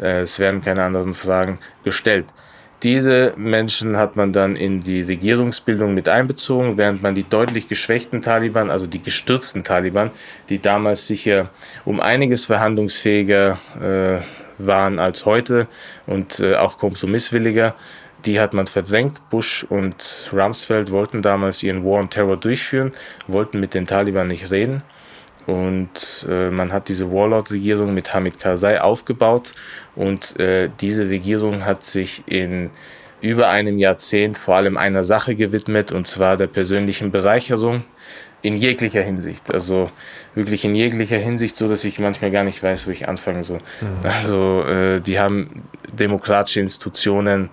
Äh, 0.00 0.20
es 0.20 0.38
werden 0.38 0.62
keine 0.62 0.84
anderen 0.84 1.14
Fragen 1.14 1.58
gestellt. 1.84 2.26
Diese 2.82 3.34
Menschen 3.36 3.96
hat 3.96 4.16
man 4.16 4.32
dann 4.32 4.56
in 4.56 4.80
die 4.80 5.02
Regierungsbildung 5.02 5.94
mit 5.94 6.08
einbezogen, 6.08 6.78
während 6.78 7.00
man 7.00 7.14
die 7.14 7.22
deutlich 7.22 7.68
geschwächten 7.68 8.22
Taliban, 8.22 8.70
also 8.70 8.88
die 8.88 9.00
gestürzten 9.00 9.62
Taliban, 9.62 10.10
die 10.48 10.58
damals 10.58 11.06
sicher 11.06 11.50
um 11.84 12.00
einiges 12.00 12.44
verhandlungsfähiger 12.46 13.58
äh, 13.80 14.22
waren 14.58 14.98
als 14.98 15.26
heute 15.26 15.68
und 16.06 16.40
äh, 16.40 16.56
auch 16.56 16.76
kompromisswilliger, 16.76 17.76
die 18.24 18.40
hat 18.40 18.54
man 18.54 18.66
verdrängt. 18.66 19.28
Bush 19.30 19.64
und 19.68 20.30
Rumsfeld 20.32 20.90
wollten 20.90 21.22
damals 21.22 21.62
ihren 21.62 21.84
War 21.84 22.00
on 22.00 22.10
Terror 22.10 22.36
durchführen, 22.36 22.92
wollten 23.26 23.60
mit 23.60 23.74
den 23.74 23.86
Taliban 23.86 24.28
nicht 24.28 24.50
reden. 24.50 24.82
Und 25.46 26.26
äh, 26.28 26.50
man 26.50 26.72
hat 26.72 26.88
diese 26.88 27.10
Warlord-Regierung 27.10 27.94
mit 27.94 28.14
Hamid 28.14 28.38
Karzai 28.38 28.80
aufgebaut. 28.80 29.54
Und 29.96 30.38
äh, 30.38 30.70
diese 30.80 31.08
Regierung 31.08 31.64
hat 31.64 31.84
sich 31.84 32.22
in 32.26 32.70
über 33.20 33.48
einem 33.48 33.78
Jahrzehnt 33.78 34.36
vor 34.36 34.56
allem 34.56 34.76
einer 34.76 35.04
Sache 35.04 35.36
gewidmet, 35.36 35.92
und 35.92 36.08
zwar 36.08 36.36
der 36.36 36.48
persönlichen 36.48 37.12
Bereicherung 37.12 37.84
in 38.42 38.56
jeglicher 38.56 39.02
Hinsicht. 39.02 39.54
Also 39.54 39.90
wirklich 40.34 40.64
in 40.64 40.74
jeglicher 40.74 41.18
Hinsicht, 41.18 41.56
so 41.56 41.68
dass 41.68 41.84
ich 41.84 42.00
manchmal 42.00 42.32
gar 42.32 42.42
nicht 42.42 42.60
weiß, 42.60 42.88
wo 42.88 42.90
ich 42.90 43.08
anfangen 43.08 43.44
soll. 43.44 43.60
Mhm. 43.80 43.86
Also 44.02 44.62
äh, 44.64 45.00
die 45.00 45.20
haben 45.20 45.62
demokratische 45.92 46.60
Institutionen 46.60 47.50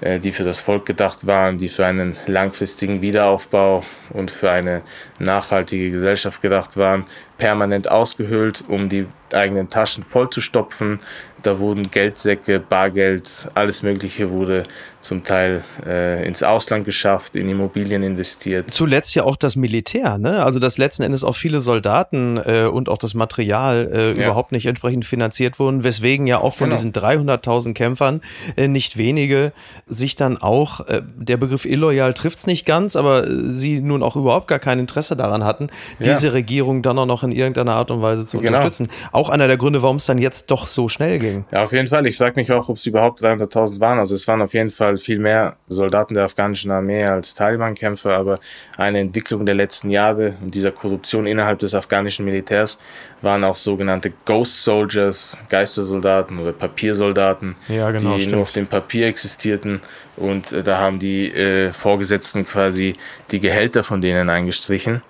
die 0.00 0.32
für 0.32 0.44
das 0.44 0.60
Volk 0.60 0.86
gedacht 0.86 1.26
waren, 1.26 1.58
die 1.58 1.68
für 1.68 1.84
einen 1.84 2.16
langfristigen 2.26 3.02
Wiederaufbau 3.02 3.84
und 4.10 4.30
für 4.30 4.50
eine 4.50 4.82
nachhaltige 5.18 5.90
Gesellschaft 5.90 6.40
gedacht 6.40 6.76
waren, 6.76 7.04
permanent 7.38 7.90
ausgehöhlt, 7.90 8.64
um 8.68 8.88
die 8.88 9.06
eigenen 9.32 9.68
Taschen 9.68 10.02
vollzustopfen. 10.02 11.00
Da 11.42 11.60
wurden 11.60 11.90
Geldsäcke, 11.90 12.58
Bargeld, 12.58 13.48
alles 13.54 13.84
Mögliche 13.84 14.30
wurde 14.30 14.64
zum 15.00 15.22
Teil 15.22 15.62
äh, 15.86 16.26
ins 16.26 16.42
Ausland 16.42 16.84
geschafft, 16.84 17.36
in 17.36 17.48
Immobilien 17.48 18.02
investiert. 18.02 18.72
Zuletzt 18.72 19.14
ja 19.14 19.22
auch 19.22 19.36
das 19.36 19.54
Militär, 19.54 20.18
ne? 20.18 20.42
Also 20.42 20.58
dass 20.58 20.78
letzten 20.78 21.04
Endes 21.04 21.22
auch 21.22 21.36
viele 21.36 21.60
Soldaten 21.60 22.38
äh, 22.38 22.64
und 22.64 22.88
auch 22.88 22.98
das 22.98 23.14
Material 23.14 23.88
äh, 23.92 24.20
ja. 24.20 24.26
überhaupt 24.26 24.50
nicht 24.50 24.66
entsprechend 24.66 25.04
finanziert 25.04 25.60
wurden, 25.60 25.84
weswegen 25.84 26.26
ja 26.26 26.40
auch 26.40 26.54
von 26.54 26.70
genau. 26.70 26.76
diesen 26.76 26.92
300.000 26.92 27.72
Kämpfern 27.74 28.20
äh, 28.56 28.66
nicht 28.66 28.96
wenige 28.96 29.52
sich 29.86 30.16
dann 30.16 30.38
auch, 30.38 30.88
äh, 30.88 31.02
der 31.16 31.36
Begriff 31.36 31.64
illoyal 31.64 32.14
trifft 32.14 32.38
es 32.38 32.46
nicht 32.48 32.66
ganz, 32.66 32.96
aber 32.96 33.26
sie 33.28 33.80
nun 33.80 34.02
auch 34.02 34.16
überhaupt 34.16 34.48
gar 34.48 34.58
kein 34.58 34.80
Interesse 34.80 35.14
daran 35.14 35.44
hatten, 35.44 35.68
ja. 36.00 36.12
diese 36.12 36.32
Regierung 36.32 36.82
dann 36.82 36.98
auch 36.98 37.06
noch 37.06 37.22
in 37.22 37.27
irgendeiner 37.32 37.74
Art 37.74 37.90
und 37.90 38.02
Weise 38.02 38.26
zu 38.26 38.38
genau. 38.38 38.50
unterstützen. 38.50 38.88
Auch 39.12 39.28
einer 39.28 39.46
der 39.46 39.56
Gründe, 39.56 39.82
warum 39.82 39.96
es 39.96 40.06
dann 40.06 40.18
jetzt 40.18 40.50
doch 40.50 40.66
so 40.66 40.88
schnell 40.88 41.18
ging. 41.18 41.44
Ja, 41.52 41.62
auf 41.62 41.72
jeden 41.72 41.88
Fall. 41.88 42.06
Ich 42.06 42.16
frage 42.16 42.34
mich 42.36 42.52
auch, 42.52 42.68
ob 42.68 42.76
es 42.76 42.86
überhaupt 42.86 43.22
300.000 43.22 43.80
waren. 43.80 43.98
Also 43.98 44.14
es 44.14 44.26
waren 44.28 44.42
auf 44.42 44.54
jeden 44.54 44.70
Fall 44.70 44.96
viel 44.96 45.18
mehr 45.18 45.56
Soldaten 45.68 46.14
der 46.14 46.24
afghanischen 46.24 46.70
Armee 46.70 47.04
als 47.04 47.34
Taliban-Kämpfer, 47.34 48.16
aber 48.16 48.38
eine 48.76 49.00
Entwicklung 49.00 49.46
der 49.46 49.54
letzten 49.54 49.90
Jahre 49.90 50.34
und 50.42 50.54
dieser 50.54 50.72
Korruption 50.72 51.26
innerhalb 51.26 51.58
des 51.58 51.74
afghanischen 51.74 52.24
Militärs 52.24 52.78
waren 53.22 53.44
auch 53.44 53.56
sogenannte 53.56 54.12
Ghost 54.24 54.64
Soldiers, 54.64 55.36
Geistersoldaten 55.48 56.38
oder 56.38 56.52
Papiersoldaten, 56.52 57.56
ja, 57.68 57.90
genau, 57.90 58.14
die 58.14 58.20
stimmt. 58.22 58.32
nur 58.32 58.42
auf 58.42 58.52
dem 58.52 58.66
Papier 58.66 59.06
existierten. 59.06 59.80
Und 60.16 60.52
äh, 60.52 60.62
da 60.62 60.78
haben 60.78 60.98
die 60.98 61.32
äh, 61.32 61.72
Vorgesetzten 61.72 62.46
quasi 62.46 62.94
die 63.30 63.40
Gehälter 63.40 63.82
von 63.82 64.00
denen 64.00 64.30
eingestrichen. 64.30 65.02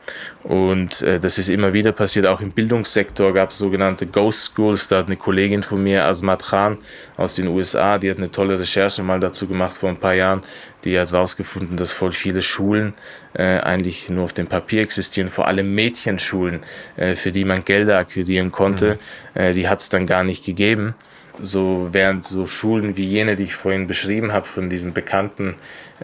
Und 0.42 1.02
äh, 1.02 1.20
das 1.20 1.38
ist 1.38 1.48
immer 1.48 1.72
wieder 1.72 1.92
passiert. 1.92 2.26
Auch 2.26 2.40
im 2.40 2.52
Bildungssektor 2.52 3.32
gab 3.34 3.50
es 3.50 3.58
sogenannte 3.58 4.06
Ghost 4.06 4.52
Schools. 4.54 4.88
Da 4.88 4.98
hat 4.98 5.06
eine 5.06 5.16
Kollegin 5.16 5.62
von 5.62 5.82
mir, 5.82 6.06
Asmat 6.06 6.42
Khan 6.44 6.78
aus 7.16 7.34
den 7.34 7.48
USA, 7.48 7.98
die 7.98 8.10
hat 8.10 8.18
eine 8.18 8.30
tolle 8.30 8.58
Recherche 8.58 9.02
mal 9.02 9.20
dazu 9.20 9.46
gemacht 9.46 9.74
vor 9.74 9.88
ein 9.90 9.98
paar 9.98 10.14
Jahren. 10.14 10.42
Die 10.84 10.98
hat 10.98 11.10
herausgefunden, 11.12 11.76
dass 11.76 11.92
voll 11.92 12.12
viele 12.12 12.40
Schulen 12.42 12.94
äh, 13.34 13.58
eigentlich 13.58 14.08
nur 14.08 14.24
auf 14.24 14.32
dem 14.32 14.46
Papier 14.46 14.82
existieren, 14.82 15.28
vor 15.28 15.46
allem 15.48 15.74
Mädchenschulen, 15.74 16.60
äh, 16.96 17.14
für 17.14 17.32
die 17.32 17.44
man 17.44 17.64
Gelder 17.64 17.98
akquirieren 17.98 18.52
konnte. 18.52 18.98
Mhm. 19.34 19.40
Äh, 19.40 19.54
die 19.54 19.68
hat 19.68 19.80
es 19.80 19.88
dann 19.88 20.06
gar 20.06 20.24
nicht 20.24 20.44
gegeben. 20.44 20.94
so 21.40 21.88
während 21.92 22.24
so 22.24 22.46
Schulen 22.46 22.96
wie 22.96 23.04
jene, 23.04 23.36
die 23.36 23.44
ich 23.44 23.54
vorhin 23.54 23.86
beschrieben 23.86 24.32
habe, 24.32 24.46
von 24.46 24.68
diesen 24.70 24.92
Bekannten 24.92 25.54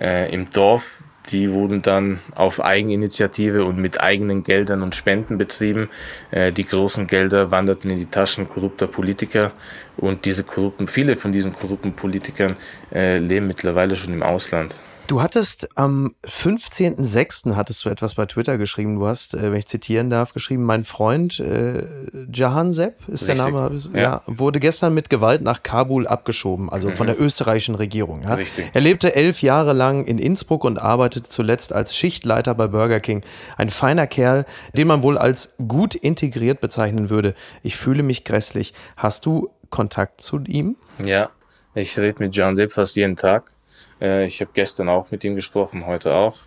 äh, 0.01 0.33
im 0.33 0.51
Dorf, 0.51 1.03
die 1.31 1.51
wurden 1.53 1.81
dann 1.81 2.21
auf 2.35 2.63
Eigeninitiative 2.63 3.65
und 3.65 3.79
mit 3.79 4.01
eigenen 4.01 4.43
Geldern 4.43 4.83
und 4.83 4.95
Spenden 4.95 5.39
betrieben. 5.39 5.89
Äh, 6.31 6.53
die 6.53 6.65
großen 6.65 7.07
Gelder 7.07 7.51
wanderten 7.51 7.91
in 7.91 7.97
die 7.97 8.07
Taschen 8.07 8.49
korrupter 8.49 8.87
Politiker 8.87 9.53
und 9.97 10.25
diese 10.25 10.45
korrupten, 10.45 10.89
viele 10.89 11.17
von 11.17 11.33
diesen 11.33 11.53
korrupten 11.53 11.95
Politikern 11.95 12.57
äh, 12.93 13.19
leben 13.19 13.47
mittlerweile 13.47 13.97
schon 13.97 14.13
im 14.13 14.23
Ausland. 14.23 14.75
Du 15.07 15.21
hattest 15.21 15.69
am 15.75 16.14
15.06. 16.25 17.55
hattest 17.57 17.85
du 17.85 17.90
etwas 17.90 18.14
bei 18.14 18.25
Twitter 18.25 18.57
geschrieben. 18.57 18.99
Du 18.99 19.07
hast, 19.07 19.35
äh, 19.35 19.53
wenn 19.53 19.59
ich 19.59 19.67
zitieren 19.67 20.09
darf, 20.09 20.33
geschrieben, 20.33 20.64
mein 20.64 20.85
Freund 20.85 21.40
äh, 21.40 21.85
Jahan 22.33 22.73
Sepp 22.73 23.07
ist 23.09 23.29
Richtig. 23.29 23.45
der 23.45 23.53
Name, 23.53 23.83
ja. 23.93 24.01
ja. 24.01 24.23
wurde 24.27 24.61
gestern 24.61 24.95
mit 24.95 25.11
Gewalt 25.11 25.43
nach 25.43 25.62
Kabul 25.62 26.07
abgeschoben, 26.07 26.71
also 26.71 26.88
mhm. 26.88 26.95
von 26.95 27.07
der 27.07 27.21
österreichischen 27.21 27.75
Regierung. 27.75 28.23
Ja? 28.23 28.35
Richtig. 28.35 28.71
Er 28.73 28.81
lebte 28.81 29.14
elf 29.14 29.43
Jahre 29.43 29.75
lang 29.75 30.07
in 30.07 30.17
Innsbruck 30.17 30.64
und 30.64 30.79
arbeitete 30.79 31.29
zuletzt 31.29 31.75
als 31.75 31.95
Schichtleiter 31.95 32.55
bei 32.55 32.67
Burger 32.67 33.01
King. 33.01 33.23
Ein 33.59 33.69
feiner 33.69 34.07
Kerl, 34.07 34.47
den 34.75 34.87
man 34.87 35.03
wohl 35.03 35.19
als 35.19 35.55
gut 35.69 35.95
integriert 35.95 36.61
bezeichnen 36.61 37.11
würde. 37.11 37.35
Ich 37.62 37.77
fühle 37.77 38.03
mich 38.03 38.25
grässlich. 38.25 38.73
Hast 38.97 39.27
du 39.27 39.51
Kontakt 39.69 40.23
zu 40.23 40.40
ihm? 40.47 40.77
Ja, 41.05 41.29
ich 41.75 41.99
rede 41.99 42.23
mit 42.23 42.35
John 42.35 42.57
Sepp 42.57 42.73
fast 42.73 42.97
jeden 42.97 43.17
Tag. 43.17 43.54
Äh, 44.01 44.27
ich 44.27 44.41
habe 44.41 44.51
gestern 44.55 44.89
auch 44.89 45.11
mit 45.11 45.25
ihm 45.25 45.35
gesprochen, 45.35 45.87
heute 45.87 46.13
auch. 46.13 46.39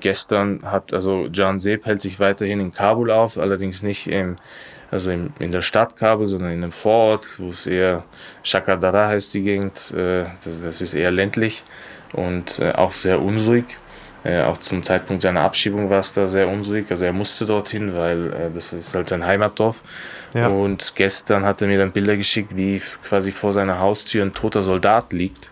Gestern 0.00 0.70
hat, 0.70 0.92
also 0.92 1.28
John 1.32 1.58
Seep 1.58 1.86
hält 1.86 2.02
sich 2.02 2.20
weiterhin 2.20 2.60
in 2.60 2.72
Kabul 2.72 3.10
auf, 3.10 3.38
allerdings 3.38 3.82
nicht 3.82 4.06
im, 4.06 4.36
also 4.90 5.10
im, 5.10 5.32
in 5.38 5.52
der 5.52 5.62
Stadt 5.62 5.96
Kabul, 5.96 6.26
sondern 6.26 6.52
in 6.52 6.62
einem 6.62 6.72
Vorort, 6.72 7.38
wo 7.38 7.48
es 7.48 7.66
eher 7.66 8.04
Shakadara 8.42 9.08
heißt 9.08 9.32
die 9.34 9.42
Gegend. 9.42 9.92
Äh, 9.92 10.24
das, 10.44 10.60
das 10.62 10.80
ist 10.80 10.94
eher 10.94 11.10
ländlich 11.10 11.64
und 12.12 12.58
äh, 12.58 12.72
auch 12.72 12.92
sehr 12.92 13.20
unruhig. 13.22 13.64
Äh, 14.24 14.42
auch 14.42 14.56
zum 14.56 14.82
Zeitpunkt 14.82 15.20
seiner 15.20 15.42
Abschiebung 15.42 15.90
war 15.90 15.98
es 15.98 16.14
da 16.14 16.26
sehr 16.26 16.48
unruhig. 16.48 16.86
Also 16.90 17.04
er 17.04 17.12
musste 17.12 17.44
dorthin, 17.44 17.94
weil 17.94 18.32
äh, 18.32 18.50
das 18.52 18.72
ist 18.72 18.94
halt 18.94 19.10
sein 19.10 19.24
Heimatdorf. 19.24 19.82
Ja. 20.32 20.48
Und 20.48 20.94
gestern 20.96 21.44
hat 21.44 21.60
er 21.60 21.68
mir 21.68 21.78
dann 21.78 21.92
Bilder 21.92 22.16
geschickt, 22.16 22.56
wie 22.56 22.80
quasi 23.02 23.32
vor 23.32 23.52
seiner 23.52 23.80
Haustür 23.80 24.24
ein 24.24 24.32
toter 24.32 24.62
Soldat 24.62 25.12
liegt. 25.12 25.50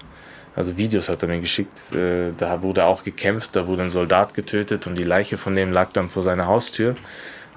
Also 0.54 0.76
Videos 0.76 1.08
hat 1.08 1.22
er 1.22 1.28
mir 1.28 1.40
geschickt. 1.40 1.92
Äh, 1.92 2.32
da 2.36 2.62
wurde 2.62 2.84
auch 2.84 3.02
gekämpft, 3.02 3.56
da 3.56 3.66
wurde 3.66 3.82
ein 3.82 3.90
Soldat 3.90 4.34
getötet 4.34 4.86
und 4.86 4.98
die 4.98 5.04
Leiche 5.04 5.38
von 5.38 5.56
dem 5.56 5.72
lag 5.72 5.92
dann 5.92 6.08
vor 6.08 6.22
seiner 6.22 6.46
Haustür. 6.46 6.94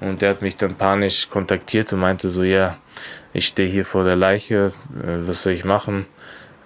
Und 0.01 0.21
der 0.21 0.31
hat 0.31 0.41
mich 0.41 0.57
dann 0.57 0.75
panisch 0.75 1.29
kontaktiert 1.29 1.91
und 1.93 1.99
meinte 1.99 2.29
so, 2.29 2.43
ja, 2.43 2.77
ich 3.33 3.47
stehe 3.47 3.69
hier 3.69 3.85
vor 3.85 4.03
der 4.03 4.15
Leiche, 4.15 4.73
äh, 5.01 5.27
was 5.27 5.43
soll 5.43 5.53
ich 5.53 5.65
machen? 5.65 6.05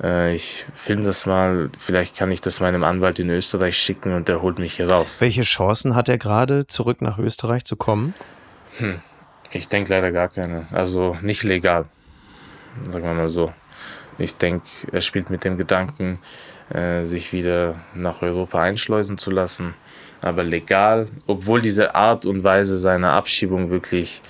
Äh, 0.02 0.34
ich 0.34 0.66
filme 0.74 1.04
das 1.04 1.26
mal, 1.26 1.70
vielleicht 1.78 2.18
kann 2.18 2.32
ich 2.32 2.42
das 2.42 2.60
meinem 2.60 2.84
Anwalt 2.84 3.20
in 3.20 3.30
Österreich 3.30 3.78
schicken 3.78 4.14
und 4.14 4.28
der 4.28 4.42
holt 4.42 4.60
mich 4.60 4.76
hier 4.76 4.90
raus. 4.90 5.18
Welche 5.20 5.42
Chancen 5.42 5.96
hat 5.96 6.10
er 6.10 6.18
gerade, 6.18 6.68
zurück 6.68 7.02
nach 7.02 7.18
Österreich 7.18 7.66
zu 7.66 7.76
kommen? 7.76 8.14
Hm, 8.78 9.00
ich 9.52 9.68
denke 9.68 9.94
leider 9.94 10.12
gar 10.12 10.30
keine. 10.30 10.68
Also 10.72 11.18
nicht 11.22 11.44
legal, 11.44 11.86
sagen 12.90 13.06
wir 13.06 13.14
mal 13.14 13.30
so. 13.30 13.54
Ich 14.20 14.36
denke, 14.36 14.68
er 14.92 15.02
spielt 15.02 15.30
mit 15.30 15.46
dem 15.46 15.58
Gedanken, 15.58 16.20
äh, 16.74 17.06
sich 17.06 17.34
wieder 17.34 17.80
nach 17.96 18.22
Europa 18.22 18.62
einschleusen 18.62 19.18
zu 19.18 19.32
lassen. 19.32 19.74
Aber 20.22 20.44
legal, 20.44 21.08
obwohl 21.26 21.62
diese 21.62 21.96
Art 21.96 22.26
und 22.26 22.44
Weise 22.44 22.78
seiner 22.78 23.14
Abschiebung 23.14 23.70
wirklich 23.70 24.22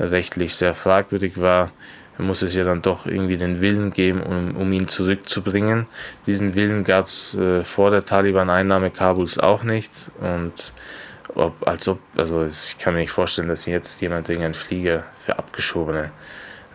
rechtlich 0.00 0.54
sehr 0.56 0.74
fragwürdig 0.74 1.40
war, 1.40 1.70
muss 2.18 2.42
es 2.42 2.54
ja 2.56 2.64
dann 2.64 2.82
doch 2.82 3.06
irgendwie 3.06 3.36
den 3.36 3.60
Willen 3.60 3.92
geben, 3.92 4.22
um, 4.22 4.56
um 4.56 4.72
ihn 4.72 4.88
zurückzubringen. 4.88 5.86
Diesen 6.26 6.56
Willen 6.56 6.82
gab 6.82 7.06
es 7.06 7.36
äh, 7.36 7.62
vor 7.62 7.90
der 7.90 8.04
Taliban-Einnahme 8.04 8.90
Kabuls 8.90 9.38
auch 9.38 9.62
nicht. 9.62 9.92
Und 10.20 10.72
ob, 11.34 11.66
als 11.66 11.86
ob, 11.86 12.00
also 12.16 12.44
ich 12.44 12.76
kann 12.78 12.94
mir 12.94 13.00
nicht 13.00 13.12
vorstellen, 13.12 13.48
dass 13.48 13.66
jetzt 13.66 14.00
jemand 14.00 14.28
irgendeinen 14.28 14.54
Flieger 14.54 15.04
für 15.20 15.38
Abgeschobene 15.38 16.10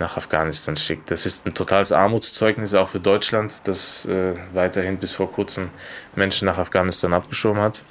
nach 0.03 0.17
Afghanistan 0.17 0.75
schickt. 0.75 1.09
Das 1.11 1.25
ist 1.25 1.45
ein 1.45 1.53
totales 1.53 1.91
Armutszeugnis 1.93 2.73
auch 2.73 2.89
für 2.89 2.99
Deutschland, 2.99 3.61
das 3.67 4.05
äh, 4.05 4.35
weiterhin 4.53 4.97
bis 4.97 5.13
vor 5.13 5.31
kurzem 5.31 5.69
Menschen 6.15 6.45
nach 6.45 6.57
Afghanistan 6.57 7.13
abgeschoben 7.13 7.61
hat. 7.61 7.83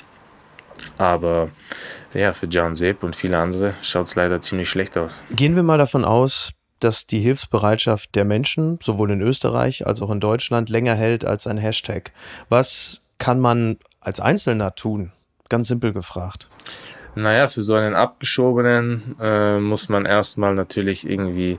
Aber 0.98 1.48
ja, 2.12 2.32
für 2.32 2.46
John 2.46 2.74
Sepp 2.74 3.02
und 3.02 3.16
viele 3.16 3.38
andere 3.38 3.74
schaut 3.82 4.06
es 4.06 4.14
leider 4.14 4.40
ziemlich 4.40 4.68
schlecht 4.68 4.98
aus. 4.98 5.24
Gehen 5.30 5.56
wir 5.56 5.62
mal 5.62 5.78
davon 5.78 6.04
aus, 6.04 6.50
dass 6.80 7.06
die 7.06 7.20
Hilfsbereitschaft 7.20 8.14
der 8.14 8.24
Menschen, 8.24 8.78
sowohl 8.82 9.10
in 9.12 9.22
Österreich 9.22 9.86
als 9.86 10.02
auch 10.02 10.10
in 10.10 10.20
Deutschland, 10.20 10.68
länger 10.68 10.94
hält 10.94 11.24
als 11.24 11.46
ein 11.46 11.56
Hashtag. 11.56 12.12
Was 12.50 13.00
kann 13.18 13.40
man 13.40 13.78
als 14.00 14.20
Einzelner 14.20 14.74
tun? 14.74 15.12
Ganz 15.48 15.68
simpel 15.68 15.92
gefragt. 15.92 16.48
Naja, 17.14 17.46
für 17.46 17.62
so 17.62 17.74
einen 17.74 17.94
Abgeschobenen 17.94 19.16
äh, 19.20 19.58
muss 19.58 19.88
man 19.88 20.06
erstmal 20.06 20.54
natürlich 20.54 21.08
irgendwie 21.08 21.58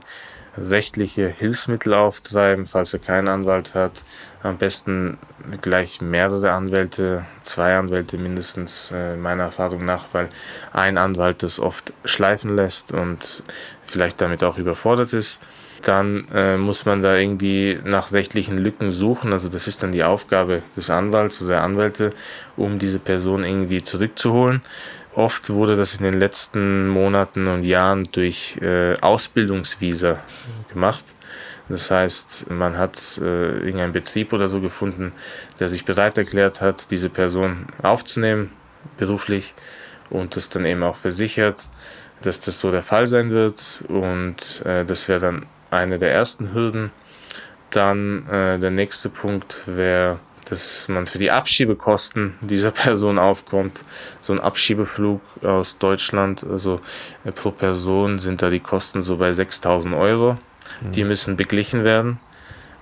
rechtliche 0.56 1.28
Hilfsmittel 1.28 1.94
auftreiben, 1.94 2.66
falls 2.66 2.92
er 2.92 3.00
keinen 3.00 3.28
Anwalt 3.28 3.74
hat. 3.74 4.04
Am 4.42 4.58
besten 4.58 5.18
gleich 5.60 6.00
mehrere 6.00 6.52
Anwälte, 6.52 7.24
zwei 7.42 7.76
Anwälte 7.76 8.18
mindestens, 8.18 8.90
äh, 8.92 9.16
meiner 9.16 9.44
Erfahrung 9.44 9.84
nach, 9.84 10.06
weil 10.12 10.28
ein 10.72 10.98
Anwalt 10.98 11.42
das 11.42 11.60
oft 11.60 11.92
schleifen 12.04 12.54
lässt 12.54 12.92
und 12.92 13.42
vielleicht 13.82 14.20
damit 14.20 14.44
auch 14.44 14.58
überfordert 14.58 15.12
ist. 15.12 15.40
Dann 15.82 16.28
äh, 16.32 16.56
muss 16.56 16.86
man 16.86 17.02
da 17.02 17.14
irgendwie 17.14 17.78
nach 17.84 18.12
rechtlichen 18.12 18.56
Lücken 18.56 18.90
suchen. 18.90 19.32
Also 19.32 19.48
das 19.48 19.68
ist 19.68 19.82
dann 19.82 19.92
die 19.92 20.04
Aufgabe 20.04 20.62
des 20.74 20.88
Anwalts 20.88 21.42
oder 21.42 21.50
der 21.50 21.62
Anwälte, 21.62 22.14
um 22.56 22.78
diese 22.78 22.98
Person 22.98 23.44
irgendwie 23.44 23.82
zurückzuholen. 23.82 24.62
Oft 25.14 25.50
wurde 25.50 25.76
das 25.76 25.96
in 25.96 26.04
den 26.04 26.14
letzten 26.14 26.88
Monaten 26.88 27.46
und 27.46 27.64
Jahren 27.64 28.02
durch 28.10 28.58
äh, 28.60 28.94
Ausbildungsvisa 29.00 30.18
gemacht. 30.72 31.14
Das 31.68 31.90
heißt, 31.90 32.50
man 32.50 32.76
hat 32.76 33.18
äh, 33.22 33.58
irgendeinen 33.58 33.92
Betrieb 33.92 34.32
oder 34.32 34.48
so 34.48 34.60
gefunden, 34.60 35.12
der 35.60 35.68
sich 35.68 35.84
bereit 35.84 36.18
erklärt 36.18 36.60
hat, 36.60 36.90
diese 36.90 37.08
Person 37.08 37.66
aufzunehmen, 37.82 38.50
beruflich, 38.96 39.54
und 40.10 40.36
das 40.36 40.48
dann 40.48 40.64
eben 40.66 40.82
auch 40.82 40.96
versichert, 40.96 41.68
dass 42.20 42.40
das 42.40 42.60
so 42.60 42.70
der 42.70 42.82
Fall 42.82 43.06
sein 43.06 43.30
wird. 43.30 43.84
Und 43.88 44.62
äh, 44.66 44.84
das 44.84 45.08
wäre 45.08 45.20
dann 45.20 45.46
eine 45.70 45.98
der 45.98 46.12
ersten 46.12 46.52
Hürden. 46.52 46.90
Dann 47.70 48.28
äh, 48.28 48.58
der 48.58 48.70
nächste 48.70 49.08
Punkt 49.08 49.62
wäre, 49.66 50.18
dass 50.50 50.88
man 50.88 51.06
für 51.06 51.18
die 51.18 51.30
Abschiebekosten 51.30 52.34
dieser 52.40 52.70
Person 52.72 53.18
aufkommt. 53.18 53.84
So 54.20 54.32
ein 54.32 54.40
Abschiebeflug 54.40 55.20
aus 55.42 55.78
Deutschland, 55.78 56.44
also 56.44 56.80
äh, 57.24 57.32
pro 57.32 57.50
Person 57.50 58.18
sind 58.18 58.42
da 58.42 58.50
die 58.50 58.60
Kosten 58.60 59.02
so 59.02 59.16
bei 59.16 59.32
6000 59.32 59.94
Euro. 59.94 60.36
Mhm. 60.82 60.92
Die 60.92 61.04
müssen 61.04 61.36
beglichen 61.36 61.84
werden. 61.84 62.18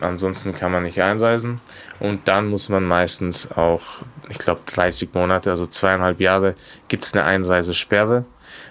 Ansonsten 0.00 0.52
kann 0.52 0.72
man 0.72 0.82
nicht 0.82 1.00
einreisen. 1.00 1.60
Und 2.00 2.26
dann 2.26 2.48
muss 2.48 2.68
man 2.68 2.82
meistens 2.84 3.48
auch, 3.52 3.82
ich 4.28 4.38
glaube, 4.38 4.62
30 4.66 5.14
Monate, 5.14 5.50
also 5.50 5.66
zweieinhalb 5.66 6.20
Jahre, 6.20 6.54
gibt 6.88 7.04
es 7.04 7.14
eine 7.14 7.24
Einreisesperre. 7.24 8.24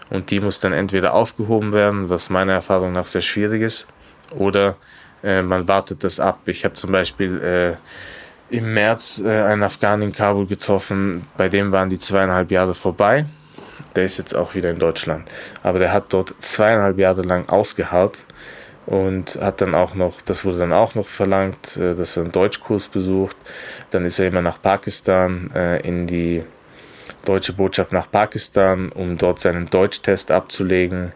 Und 0.10 0.30
die 0.32 0.42
muss 0.42 0.60
dann 0.60 0.74
entweder 0.74 1.14
aufgehoben 1.14 1.74
werden, 1.74 2.10
was 2.10 2.30
meiner 2.30 2.54
Erfahrung 2.54 2.92
nach 2.92 3.06
sehr 3.06 3.22
schwierig 3.22 3.62
ist, 3.62 3.88
oder 4.32 4.76
äh, 5.24 5.42
man 5.42 5.68
wartet 5.68 6.04
das 6.04 6.20
ab. 6.20 6.40
Ich 6.46 6.66
habe 6.66 6.74
zum 6.74 6.92
Beispiel 6.92 7.42
äh, 7.42 7.76
im 8.52 8.74
März 8.74 9.24
äh, 9.26 9.30
einen 9.30 9.64
Afghanen 9.64 10.10
in 10.10 10.14
Kabul 10.14 10.46
getroffen, 10.46 11.28
bei 11.38 11.50
dem 11.50 11.72
waren 11.72 11.90
die 11.90 12.00
zweieinhalb 12.00 12.52
Jahre 12.52 12.74
vorbei. 12.74 13.26
Der 13.96 14.04
ist 14.04 14.18
jetzt 14.18 14.36
auch 14.36 14.54
wieder 14.54 14.70
in 14.70 14.80
Deutschland. 14.80 15.30
Aber 15.64 15.80
der 15.80 15.92
hat 15.92 16.14
dort 16.14 16.36
zweieinhalb 16.40 16.98
Jahre 17.00 17.24
lang 17.24 17.50
ausgeharrt 17.50 18.20
und 18.86 19.40
hat 19.42 19.62
dann 19.62 19.76
auch 19.76 19.96
noch, 19.96 20.22
das 20.22 20.46
wurde 20.46 20.60
dann 20.60 20.74
auch 20.74 20.96
noch 20.96 21.08
verlangt, 21.08 21.78
äh, 21.78 21.96
dass 21.96 22.18
er 22.18 22.24
einen 22.24 22.32
Deutschkurs 22.32 22.88
besucht. 22.88 23.38
Dann 23.90 24.06
ist 24.06 24.20
er 24.20 24.28
immer 24.28 24.42
nach 24.42 24.62
Pakistan 24.62 25.50
äh, 25.56 25.82
in 25.88 26.08
die 26.08 26.44
deutsche 27.26 27.54
Botschaft 27.54 27.94
nach 27.94 28.10
Pakistan, 28.10 28.90
um 28.90 29.18
dort 29.18 29.40
seinen 29.40 29.70
Deutschtest 29.70 30.32
abzulegen. 30.32 31.12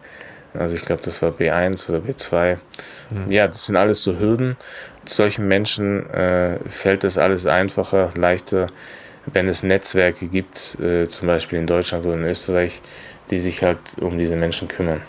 Also 0.54 0.74
ich 0.74 0.84
glaube, 0.84 1.02
das 1.02 1.20
war 1.22 1.30
B1 1.30 1.88
oder 1.90 1.98
B2. 1.98 2.58
Mhm. 3.12 3.30
Ja, 3.30 3.46
das 3.46 3.66
sind 3.66 3.76
alles 3.76 4.02
so 4.02 4.18
Hürden. 4.18 4.56
Solchen 5.08 5.48
Menschen 5.48 6.08
äh, 6.10 6.58
fällt 6.66 7.04
das 7.04 7.18
alles 7.18 7.46
einfacher, 7.46 8.10
leichter, 8.16 8.68
wenn 9.32 9.48
es 9.48 9.62
Netzwerke 9.62 10.28
gibt, 10.28 10.78
äh, 10.80 11.06
zum 11.06 11.26
Beispiel 11.26 11.58
in 11.58 11.66
Deutschland 11.66 12.06
oder 12.06 12.14
in 12.14 12.24
Österreich, 12.24 12.80
die 13.30 13.40
sich 13.40 13.62
halt 13.62 13.78
um 14.00 14.18
diese 14.18 14.36
Menschen 14.36 14.68
kümmern. 14.68 15.00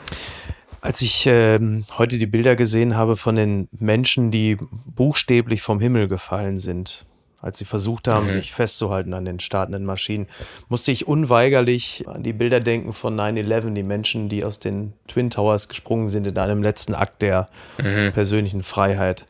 Als 0.82 1.02
ich 1.02 1.28
äh, 1.28 1.60
heute 1.98 2.18
die 2.18 2.26
Bilder 2.28 2.56
gesehen 2.56 2.96
habe 2.96 3.18
von 3.18 3.36
den 3.36 3.68
Menschen, 3.72 4.32
die 4.32 4.58
buchstäblich 4.96 5.62
vom 5.62 5.80
Himmel 5.80 6.08
gefallen 6.08 6.60
sind, 6.60 7.06
als 7.40 7.60
sie 7.60 7.66
versucht 7.66 8.08
haben, 8.08 8.26
mhm. 8.26 8.32
sich 8.32 8.54
festzuhalten 8.54 9.14
an 9.14 9.26
den 9.26 9.40
startenden 9.40 9.86
Maschinen, 9.86 10.28
musste 10.70 10.92
ich 10.92 11.08
unweigerlich 11.08 12.06
an 12.08 12.24
die 12.24 12.34
Bilder 12.34 12.60
denken 12.60 12.94
von 12.94 13.20
9-11, 13.20 13.74
die 13.74 13.84
Menschen, 13.84 14.30
die 14.30 14.44
aus 14.44 14.60
den 14.60 14.94
Twin 15.08 15.30
Towers 15.30 15.68
gesprungen 15.68 16.10
sind 16.10 16.26
in 16.28 16.38
einem 16.38 16.64
letzten 16.64 16.96
Akt 16.96 17.22
der 17.22 17.48
mhm. 17.78 18.12
persönlichen 18.14 18.64
Freiheit. 18.64 19.26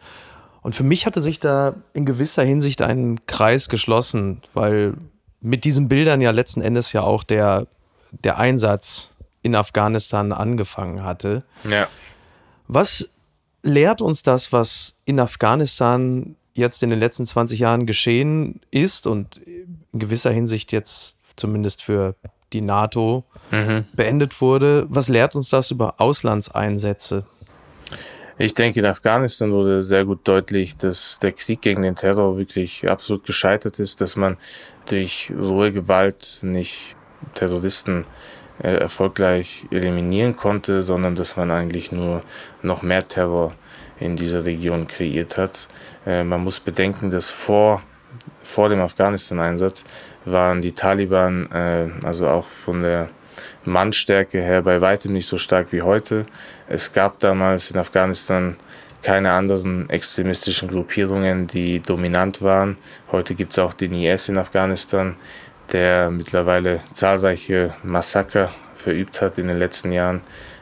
Und 0.67 0.73
für 0.73 0.83
mich 0.83 1.05
hatte 1.05 1.21
sich 1.21 1.39
da 1.39 1.75
in 1.93 2.03
gewisser 2.05 2.43
Hinsicht 2.43 2.81
ein 2.81 3.25
Kreis 3.25 3.69
geschlossen, 3.69 4.41
weil 4.53 4.95
mit 5.39 5.63
diesen 5.63 5.87
Bildern 5.87 6.19
ja 6.19 6.31
letzten 6.31 6.59
Endes 6.59 6.91
ja 6.91 7.03
auch 7.03 7.23
der, 7.23 7.67
der 8.11 8.37
Einsatz 8.37 9.09
in 9.43 9.55
Afghanistan 9.55 10.33
angefangen 10.33 11.05
hatte. 11.05 11.45
Ja. 11.69 11.87
Was 12.67 13.07
lehrt 13.63 14.01
uns 14.01 14.23
das, 14.23 14.51
was 14.51 14.93
in 15.05 15.21
Afghanistan 15.21 16.35
jetzt 16.53 16.83
in 16.83 16.89
den 16.89 16.99
letzten 16.99 17.25
20 17.25 17.59
Jahren 17.59 17.85
geschehen 17.85 18.59
ist 18.69 19.07
und 19.07 19.37
in 19.37 19.79
gewisser 19.93 20.31
Hinsicht 20.31 20.73
jetzt 20.73 21.15
zumindest 21.37 21.81
für 21.81 22.13
die 22.51 22.59
NATO 22.59 23.23
mhm. 23.51 23.85
beendet 23.93 24.41
wurde? 24.41 24.85
Was 24.89 25.07
lehrt 25.07 25.33
uns 25.33 25.47
das 25.47 25.71
über 25.71 26.01
Auslandseinsätze? 26.01 27.23
Ich 28.39 28.53
denke, 28.53 28.79
in 28.81 28.85
Afghanistan 28.85 29.51
wurde 29.51 29.81
sehr 29.81 30.05
gut 30.05 30.27
deutlich, 30.27 30.77
dass 30.77 31.17
der 31.19 31.31
Krieg 31.31 31.61
gegen 31.61 31.81
den 31.81 31.95
Terror 31.95 32.37
wirklich 32.37 32.87
absolut 32.87 33.25
gescheitert 33.25 33.79
ist, 33.79 33.99
dass 33.99 34.15
man 34.15 34.37
durch 34.85 35.33
rohe 35.35 35.71
Gewalt 35.71 36.41
nicht 36.43 36.95
Terroristen 37.33 38.05
äh, 38.61 38.75
erfolgreich 38.75 39.65
eliminieren 39.71 40.35
konnte, 40.35 40.83
sondern 40.83 41.15
dass 41.15 41.35
man 41.35 41.49
eigentlich 41.49 41.91
nur 41.91 42.21
noch 42.61 42.83
mehr 42.83 43.07
Terror 43.07 43.53
in 43.99 44.15
dieser 44.15 44.45
Region 44.45 44.85
kreiert 44.85 45.37
hat. 45.37 45.67
Äh, 46.05 46.23
man 46.23 46.43
muss 46.43 46.59
bedenken, 46.59 47.09
dass 47.09 47.31
vor, 47.31 47.81
vor 48.43 48.69
dem 48.69 48.81
Afghanistan-Einsatz 48.81 49.83
waren 50.25 50.61
die 50.61 50.73
Taliban, 50.73 51.51
äh, 51.51 51.89
also 52.03 52.27
auch 52.27 52.45
von 52.45 52.83
der 52.83 53.09
Mannstärke 53.65 54.41
her 54.41 54.61
bei 54.61 54.81
weitem 54.81 55.13
nicht 55.13 55.27
so 55.27 55.37
stark 55.37 55.71
wie 55.71 55.81
heute. 55.81 56.25
Es 56.67 56.93
gab 56.93 57.19
damals 57.19 57.71
in 57.71 57.77
Afghanistan 57.77 58.55
keine 59.03 59.31
anderen 59.31 59.89
extremistischen 59.89 60.67
Gruppierungen, 60.67 61.47
die 61.47 61.79
dominant 61.79 62.41
waren. 62.41 62.77
Heute 63.11 63.35
gibt 63.35 63.51
es 63.51 63.59
auch 63.59 63.73
den 63.73 63.93
IS 63.93 64.29
in 64.29 64.37
Afghanistan, 64.37 65.15
der 65.71 66.09
mittlerweile 66.11 66.79
zahlreiche 66.93 67.69
Massaker 67.83 68.51
verübt 68.73 69.21
hat 69.21 69.37
in 69.37 69.47
den 69.47 69.57
letzten 69.57 69.91
Jahren. 69.91 70.21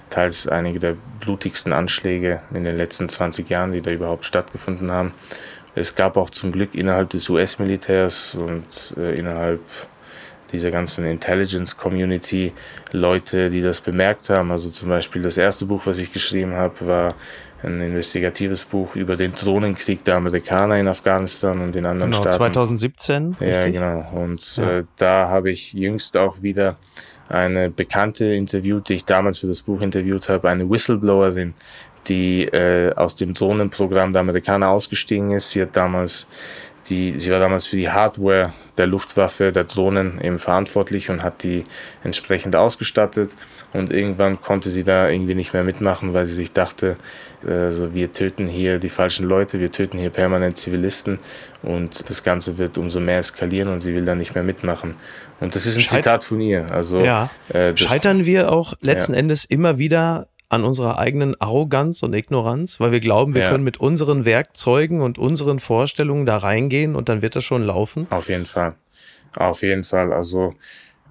Teils 0.09 0.47
einige 0.47 0.79
der 0.79 0.95
blutigsten 1.19 1.73
Anschläge 1.73 2.41
in 2.53 2.63
den 2.63 2.77
letzten 2.77 3.09
20 3.09 3.49
Jahren, 3.49 3.71
die 3.71 3.81
da 3.81 3.91
überhaupt 3.91 4.25
stattgefunden 4.25 4.91
haben. 4.91 5.13
Es 5.73 5.95
gab 5.95 6.15
auch 6.15 6.29
zum 6.29 6.51
Glück 6.51 6.73
innerhalb 6.73 7.09
des 7.09 7.29
US-Militärs 7.29 8.35
und 8.35 8.93
äh, 8.97 9.17
innerhalb 9.17 9.59
dieser 10.51 10.71
ganzen 10.71 11.05
Intelligence-Community 11.05 12.53
Leute, 12.91 13.49
die 13.49 13.61
das 13.61 13.81
bemerkt 13.81 14.29
haben. 14.29 14.51
Also 14.51 14.69
zum 14.69 14.89
Beispiel 14.89 15.21
das 15.21 15.37
erste 15.37 15.65
Buch, 15.65 15.81
was 15.85 15.99
ich 15.99 16.11
geschrieben 16.11 16.53
habe, 16.53 16.87
war 16.87 17.15
ein 17.63 17.81
investigatives 17.81 18.65
Buch 18.65 18.95
über 18.95 19.15
den 19.15 19.31
Drohnenkrieg 19.33 20.03
der 20.03 20.15
Amerikaner 20.15 20.77
in 20.77 20.87
Afghanistan 20.87 21.59
und 21.59 21.75
in 21.75 21.85
anderen 21.85 22.11
genau, 22.11 22.21
Staaten. 22.21 22.37
2017. 22.37 23.37
Ja, 23.39 23.47
richtig? 23.47 23.73
genau. 23.73 24.11
Und 24.13 24.57
ja. 24.57 24.79
Äh, 24.79 24.83
da 24.97 25.29
habe 25.29 25.51
ich 25.51 25.73
jüngst 25.73 26.15
auch 26.17 26.41
wieder 26.41 26.77
eine 27.29 27.69
Bekannte 27.69 28.25
interviewt, 28.25 28.89
die 28.89 28.95
ich 28.95 29.05
damals 29.05 29.39
für 29.39 29.47
das 29.47 29.63
Buch 29.63 29.81
interviewt 29.81 30.29
habe, 30.29 30.49
eine 30.49 30.69
Whistleblowerin, 30.69 31.53
die 32.07 32.43
äh, 32.43 32.93
aus 32.93 33.15
dem 33.15 33.33
Drohnenprogramm 33.33 34.13
der 34.13 34.21
Amerikaner 34.21 34.69
ausgestiegen 34.69 35.31
ist. 35.31 35.51
Sie 35.51 35.61
hat 35.61 35.75
damals 35.75 36.27
die, 36.89 37.19
sie 37.19 37.31
war 37.31 37.39
damals 37.39 37.67
für 37.67 37.77
die 37.77 37.89
Hardware 37.89 38.53
der 38.77 38.87
Luftwaffe, 38.87 39.51
der 39.51 39.63
Drohnen 39.63 40.19
eben 40.21 40.37
verantwortlich 40.39 41.09
und 41.09 41.23
hat 41.23 41.43
die 41.43 41.63
entsprechend 42.03 42.55
ausgestattet. 42.55 43.31
Und 43.73 43.91
irgendwann 43.91 44.39
konnte 44.39 44.69
sie 44.69 44.83
da 44.83 45.09
irgendwie 45.09 45.35
nicht 45.35 45.53
mehr 45.53 45.63
mitmachen, 45.63 46.13
weil 46.13 46.25
sie 46.25 46.35
sich 46.35 46.51
dachte, 46.51 46.97
also 47.45 47.93
wir 47.93 48.11
töten 48.11 48.47
hier 48.47 48.79
die 48.79 48.89
falschen 48.89 49.25
Leute, 49.25 49.59
wir 49.59 49.71
töten 49.71 49.97
hier 49.97 50.09
permanent 50.09 50.57
Zivilisten 50.57 51.19
und 51.61 52.09
das 52.09 52.23
Ganze 52.23 52.57
wird 52.57 52.77
umso 52.77 52.99
mehr 52.99 53.19
eskalieren 53.19 53.69
und 53.69 53.79
sie 53.79 53.93
will 53.93 54.05
da 54.05 54.15
nicht 54.15 54.35
mehr 54.35 54.43
mitmachen. 54.43 54.95
Und 55.39 55.55
das 55.55 55.65
ist 55.65 55.77
ein 55.77 55.83
Scheit 55.83 56.03
Zitat 56.03 56.23
von 56.23 56.41
ihr. 56.41 56.71
Also 56.71 56.99
ja. 56.99 57.29
äh, 57.49 57.75
scheitern 57.75 58.25
wir 58.25 58.51
auch 58.51 58.73
letzten 58.81 59.13
ja. 59.13 59.19
Endes 59.19 59.45
immer 59.45 59.77
wieder 59.77 60.27
an 60.55 60.63
unserer 60.63 60.97
eigenen 60.97 61.39
Arroganz 61.39 62.01
und 62.01 62.13
Ignoranz, 62.13 62.79
weil 62.79 62.91
wir 62.91 62.99
glauben, 62.99 63.33
wir 63.33 63.43
ja. 63.43 63.49
können 63.49 63.63
mit 63.63 63.79
unseren 63.79 64.25
Werkzeugen 64.25 65.01
und 65.01 65.17
unseren 65.17 65.59
Vorstellungen 65.59 66.25
da 66.25 66.37
reingehen 66.37 66.95
und 66.95 67.09
dann 67.09 67.21
wird 67.21 67.35
das 67.35 67.43
schon 67.43 67.63
laufen. 67.63 68.07
Auf 68.09 68.29
jeden 68.29 68.45
Fall. 68.45 68.69
Auf 69.35 69.61
jeden 69.61 69.83
Fall. 69.83 70.13
Also, 70.13 70.53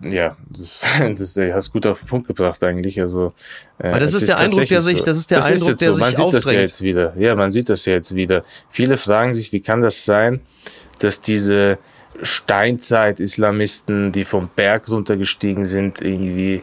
ja, 0.02 0.36
das, 0.50 0.84
das 0.98 1.38
hast 1.52 1.72
gut 1.72 1.86
auf 1.86 2.00
den 2.00 2.08
Punkt 2.08 2.26
gebracht 2.26 2.62
eigentlich. 2.64 3.00
Also, 3.00 3.32
äh, 3.78 3.92
Weil 3.92 4.00
das 4.00 4.14
ist, 4.14 4.22
ist 4.22 4.28
der 4.30 4.38
Eindruck, 4.38 4.64
der 4.64 4.82
sich, 4.82 5.02
das 5.02 5.18
ist 5.18 5.30
der 5.30 5.38
das 5.38 5.46
Eindruck, 5.46 5.68
ist 5.70 5.80
der 5.80 5.92
so. 5.92 6.00
Man 6.00 6.08
sich 6.08 6.16
sieht 6.16 6.24
aufdrängt. 6.26 6.44
das 6.44 6.52
ja 6.52 6.60
jetzt 6.60 6.82
wieder. 6.82 7.14
Ja, 7.16 7.34
man 7.34 7.50
sieht 7.50 7.68
das 7.68 7.84
ja 7.84 7.92
jetzt 7.92 8.14
wieder. 8.14 8.42
Viele 8.70 8.96
fragen 8.96 9.34
sich, 9.34 9.52
wie 9.52 9.60
kann 9.60 9.82
das 9.82 10.04
sein, 10.04 10.40
dass 11.00 11.20
diese 11.20 11.78
Steinzeit-Islamisten, 12.22 14.12
die 14.12 14.24
vom 14.24 14.48
Berg 14.54 14.88
runtergestiegen 14.88 15.64
sind, 15.64 16.00
irgendwie 16.00 16.62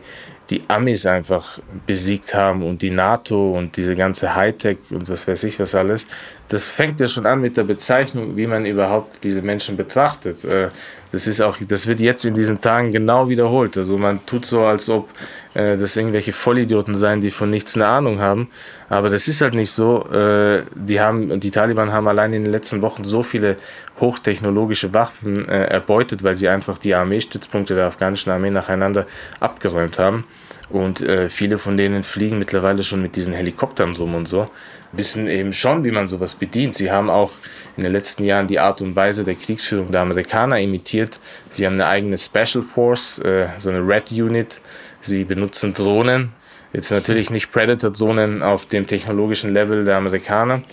die 0.51 0.61
Amis 0.67 1.05
einfach 1.05 1.59
besiegt 1.87 2.35
haben 2.35 2.61
und 2.61 2.81
die 2.81 2.91
NATO 2.91 3.57
und 3.57 3.77
diese 3.77 3.95
ganze 3.95 4.35
Hightech 4.35 4.77
und 4.89 5.09
was 5.09 5.27
weiß 5.27 5.45
ich 5.45 5.59
was 5.59 5.73
alles. 5.75 6.05
Das 6.49 6.65
fängt 6.65 6.99
ja 6.99 7.07
schon 7.07 7.25
an 7.25 7.39
mit 7.39 7.55
der 7.55 7.63
Bezeichnung, 7.63 8.35
wie 8.35 8.45
man 8.45 8.65
überhaupt 8.65 9.23
diese 9.23 9.41
Menschen 9.41 9.77
betrachtet. 9.77 10.43
Äh, 10.43 10.69
das 11.13 11.27
ist 11.27 11.41
auch, 11.41 11.57
das 11.65 11.87
wird 11.87 12.01
jetzt 12.01 12.25
in 12.25 12.35
diesen 12.35 12.59
Tagen 12.59 12.91
genau 12.91 13.29
wiederholt. 13.29 13.77
Also 13.77 13.97
man 13.97 14.25
tut 14.25 14.45
so, 14.45 14.63
als 14.63 14.89
ob 14.89 15.09
äh, 15.53 15.77
das 15.77 15.95
irgendwelche 15.95 16.33
Vollidioten 16.33 16.95
seien, 16.95 17.21
die 17.21 17.31
von 17.31 17.49
nichts 17.49 17.75
eine 17.75 17.87
Ahnung 17.87 18.19
haben. 18.19 18.49
Aber 18.89 19.07
das 19.07 19.29
ist 19.29 19.41
halt 19.41 19.53
nicht 19.53 19.71
so. 19.71 20.05
Äh, 20.11 20.63
die 20.75 20.99
haben, 20.99 21.39
die 21.39 21.51
Taliban 21.51 21.93
haben 21.93 22.07
allein 22.09 22.33
in 22.33 22.43
den 22.43 22.51
letzten 22.51 22.81
Wochen 22.81 23.05
so 23.05 23.23
viele 23.23 23.55
hochtechnologische 24.01 24.93
Waffen 24.93 25.40
erbeutet, 25.47 26.23
weil 26.23 26.35
sie 26.35 26.47
einfach 26.47 26.77
die 26.77 26.93
Armeestützpunkte 26.93 27.75
der 27.75 27.85
afghanischen 27.87 28.31
Armee 28.31 28.49
nacheinander 28.49 29.05
abgeräumt 29.39 29.99
haben. 29.99 30.25
Und 30.71 31.01
äh, 31.01 31.27
viele 31.27 31.57
von 31.57 31.75
denen 31.75 32.01
fliegen 32.01 32.39
mittlerweile 32.39 32.83
schon 32.83 33.01
mit 33.01 33.15
diesen 33.17 33.33
Helikoptern 33.33 33.93
rum 33.95 34.15
und 34.15 34.27
so, 34.27 34.49
wissen 34.93 35.27
eben 35.27 35.53
schon, 35.53 35.83
wie 35.83 35.91
man 35.91 36.07
sowas 36.07 36.35
bedient. 36.35 36.75
Sie 36.75 36.91
haben 36.91 37.09
auch 37.09 37.31
in 37.75 37.83
den 37.83 37.91
letzten 37.91 38.23
Jahren 38.23 38.47
die 38.47 38.59
Art 38.59 38.81
und 38.81 38.95
Weise 38.95 39.23
der 39.23 39.35
Kriegsführung 39.35 39.91
der 39.91 40.01
Amerikaner 40.01 40.59
imitiert. 40.59 41.19
Sie 41.49 41.65
haben 41.65 41.73
eine 41.73 41.87
eigene 41.87 42.17
Special 42.17 42.63
Force, 42.63 43.19
äh, 43.19 43.47
so 43.57 43.69
eine 43.69 43.85
Red 43.85 44.11
Unit. 44.11 44.61
Sie 45.01 45.25
benutzen 45.25 45.73
Drohnen. 45.73 46.31
Jetzt 46.73 46.91
natürlich 46.91 47.29
nicht 47.29 47.51
Predator-Drohnen 47.51 48.43
auf 48.43 48.65
dem 48.65 48.87
technologischen 48.87 49.53
Level 49.53 49.83
der 49.83 49.97
Amerikaner, 49.97 50.63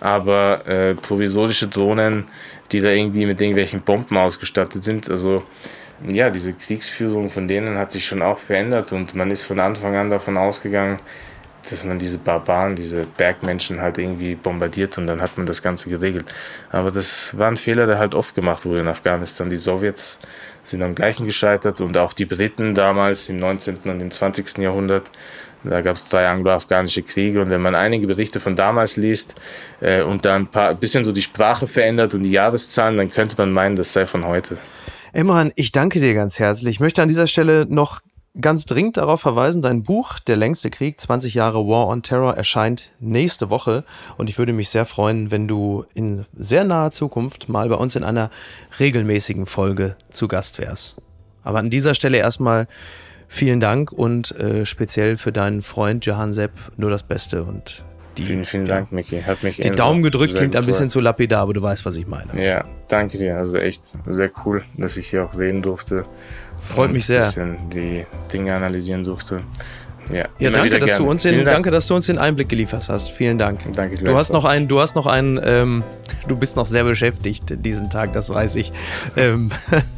aber 0.00 0.66
äh, 0.66 0.94
provisorische 0.94 1.68
Drohnen, 1.68 2.26
die 2.70 2.80
da 2.80 2.90
irgendwie 2.90 3.26
mit 3.26 3.40
irgendwelchen 3.40 3.80
Bomben 3.80 4.16
ausgestattet 4.16 4.84
sind. 4.84 5.10
Also 5.10 5.42
ja, 6.08 6.30
diese 6.30 6.52
Kriegsführung 6.52 7.30
von 7.30 7.48
denen 7.48 7.76
hat 7.76 7.90
sich 7.90 8.06
schon 8.06 8.22
auch 8.22 8.38
verändert 8.38 8.92
und 8.92 9.14
man 9.14 9.30
ist 9.30 9.42
von 9.42 9.58
Anfang 9.58 9.96
an 9.96 10.10
davon 10.10 10.36
ausgegangen, 10.36 11.00
dass 11.68 11.84
man 11.84 11.98
diese 11.98 12.18
Barbaren, 12.18 12.76
diese 12.76 13.04
Bergmenschen 13.04 13.80
halt 13.80 13.98
irgendwie 13.98 14.34
bombardiert 14.34 14.96
und 14.96 15.06
dann 15.06 15.20
hat 15.20 15.36
man 15.36 15.46
das 15.46 15.60
Ganze 15.60 15.88
geregelt. 15.88 16.24
Aber 16.70 16.90
das 16.90 17.36
war 17.36 17.48
ein 17.48 17.56
Fehler, 17.56 17.86
der 17.86 17.98
halt 17.98 18.14
oft 18.14 18.34
gemacht 18.34 18.64
wurde 18.64 18.80
in 18.80 18.88
Afghanistan. 18.88 19.50
Die 19.50 19.56
Sowjets 19.56 20.18
sind 20.62 20.82
am 20.82 20.94
gleichen 20.94 21.26
gescheitert 21.26 21.80
und 21.80 21.98
auch 21.98 22.12
die 22.12 22.24
Briten 22.24 22.74
damals 22.74 23.28
im 23.28 23.38
19. 23.38 23.78
und 23.84 24.00
im 24.00 24.10
20. 24.10 24.58
Jahrhundert. 24.58 25.10
Da 25.64 25.80
gab 25.80 25.96
es 25.96 26.08
drei 26.08 26.28
anglo-afghanische 26.28 27.02
Kriege 27.02 27.40
und 27.40 27.50
wenn 27.50 27.60
man 27.60 27.74
einige 27.74 28.06
Berichte 28.06 28.40
von 28.40 28.56
damals 28.56 28.96
liest 28.96 29.34
äh, 29.80 30.02
und 30.02 30.24
da 30.24 30.36
ein 30.36 30.46
paar 30.46 30.74
bisschen 30.74 31.04
so 31.04 31.12
die 31.12 31.22
Sprache 31.22 31.66
verändert 31.66 32.14
und 32.14 32.22
die 32.22 32.30
Jahreszahlen, 32.30 32.96
dann 32.96 33.10
könnte 33.10 33.34
man 33.38 33.52
meinen, 33.52 33.76
das 33.76 33.92
sei 33.92 34.06
von 34.06 34.24
heute. 34.24 34.58
Emran, 35.12 35.52
ich 35.56 35.72
danke 35.72 36.00
dir 36.00 36.14
ganz 36.14 36.38
herzlich. 36.38 36.76
Ich 36.76 36.80
möchte 36.80 37.02
an 37.02 37.08
dieser 37.08 37.26
Stelle 37.26 37.66
noch 37.68 38.00
ganz 38.40 38.66
dringend 38.66 38.96
darauf 38.96 39.20
verweisen, 39.20 39.62
dein 39.62 39.82
Buch 39.82 40.18
Der 40.20 40.36
längste 40.36 40.70
Krieg, 40.70 41.00
20 41.00 41.34
Jahre 41.34 41.66
War 41.66 41.88
on 41.88 42.02
Terror, 42.02 42.36
erscheint 42.36 42.90
nächste 43.00 43.50
Woche. 43.50 43.84
Und 44.16 44.30
ich 44.30 44.38
würde 44.38 44.52
mich 44.52 44.68
sehr 44.68 44.86
freuen, 44.86 45.30
wenn 45.30 45.48
du 45.48 45.84
in 45.94 46.26
sehr 46.36 46.64
naher 46.64 46.92
Zukunft 46.92 47.48
mal 47.48 47.68
bei 47.68 47.74
uns 47.74 47.96
in 47.96 48.04
einer 48.04 48.30
regelmäßigen 48.78 49.46
Folge 49.46 49.96
zu 50.10 50.28
Gast 50.28 50.58
wärst. 50.58 50.96
Aber 51.42 51.58
an 51.58 51.70
dieser 51.70 51.94
Stelle 51.94 52.18
erstmal 52.18 52.68
vielen 53.28 53.60
Dank 53.60 53.92
und 53.92 54.32
äh, 54.32 54.66
speziell 54.66 55.16
für 55.16 55.32
deinen 55.32 55.62
Freund 55.62 56.04
Jahan 56.06 56.32
Sepp 56.32 56.52
nur 56.76 56.90
das 56.90 57.02
Beste 57.02 57.44
und 57.44 57.84
die, 58.18 58.24
vielen, 58.24 58.44
vielen 58.44 58.66
Dank, 58.66 58.90
Miki. 58.90 59.22
Hat 59.22 59.44
mich 59.44 59.58
Die 59.58 59.70
Daumen 59.70 60.02
gedrückt 60.02 60.34
klingt 60.34 60.56
ein 60.56 60.66
bisschen 60.66 60.90
zu 60.90 60.98
lapidar, 60.98 61.42
aber 61.42 61.54
du 61.54 61.62
weißt, 61.62 61.84
was 61.84 61.96
ich 61.96 62.08
meine. 62.08 62.42
Ja, 62.42 62.64
danke 62.88 63.16
dir. 63.16 63.36
Also 63.36 63.58
echt 63.58 63.96
sehr 64.06 64.30
cool, 64.44 64.64
dass 64.76 64.96
ich 64.96 65.08
hier 65.10 65.24
auch 65.24 65.38
reden 65.38 65.62
durfte. 65.62 66.04
Freut 66.58 66.90
mich 66.90 67.06
sehr. 67.06 67.26
Ein 67.26 67.56
bisschen 67.56 67.70
die 67.70 68.06
Dinge 68.32 68.54
analysieren 68.54 69.04
durfte. 69.04 69.40
Ja, 70.12 70.24
ja 70.38 70.50
danke, 70.50 70.78
dass 70.78 70.96
du 70.96 71.08
uns 71.08 71.22
den, 71.22 71.44
danke, 71.44 71.70
dass 71.70 71.86
du 71.86 71.94
uns 71.94 72.06
den 72.06 72.18
Einblick 72.18 72.48
geliefert 72.48 72.88
hast. 72.88 73.10
Vielen 73.10 73.38
Dank. 73.38 73.60
Danke 73.74 73.96
Du 73.96 74.16
hast 74.16 74.32
noch 74.32 74.44
einen, 74.44 74.68
du 74.68 74.80
hast 74.80 74.96
noch 74.96 75.06
einen, 75.06 75.40
ähm, 75.42 75.84
du 76.26 76.36
bist 76.36 76.56
noch 76.56 76.66
sehr 76.66 76.84
beschäftigt 76.84 77.44
diesen 77.64 77.90
Tag, 77.90 78.12
das 78.12 78.30
weiß 78.30 78.56
ich. 78.56 78.72
ähm, 79.16 79.50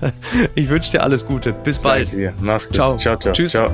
ich 0.54 0.68
wünsche 0.68 0.92
dir 0.92 1.02
alles 1.02 1.26
Gute. 1.26 1.52
Bis 1.52 1.78
bald. 1.78 2.08
Danke 2.08 2.16
dir. 2.16 2.32
Mach's 2.40 2.66
gut. 2.66 2.76
Ciao, 2.76 2.96
ciao. 2.96 3.16
ciao. 3.16 3.32
Tschüss. 3.32 3.52
Ciao. 3.52 3.70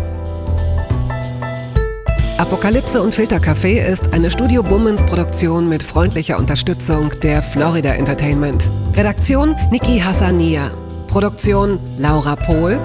Apokalypse 2.38 3.00
und 3.00 3.14
Filtercafé 3.14 3.78
ist 3.78 4.12
eine 4.12 4.30
Studio 4.30 4.62
Bummens 4.62 5.02
Produktion 5.02 5.70
mit 5.70 5.82
freundlicher 5.82 6.38
Unterstützung 6.38 7.10
der 7.22 7.40
Florida 7.42 7.94
Entertainment. 7.94 8.68
Redaktion 8.94 9.56
Niki 9.70 10.00
Hassania. 10.00 10.70
Produktion 11.06 11.80
Laura 11.98 12.36
Pohl. 12.36 12.78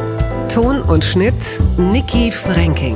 Ton 0.47 0.81
und 0.81 1.03
Schnitt 1.03 1.59
Niki 1.77 2.31
Franking. 2.31 2.95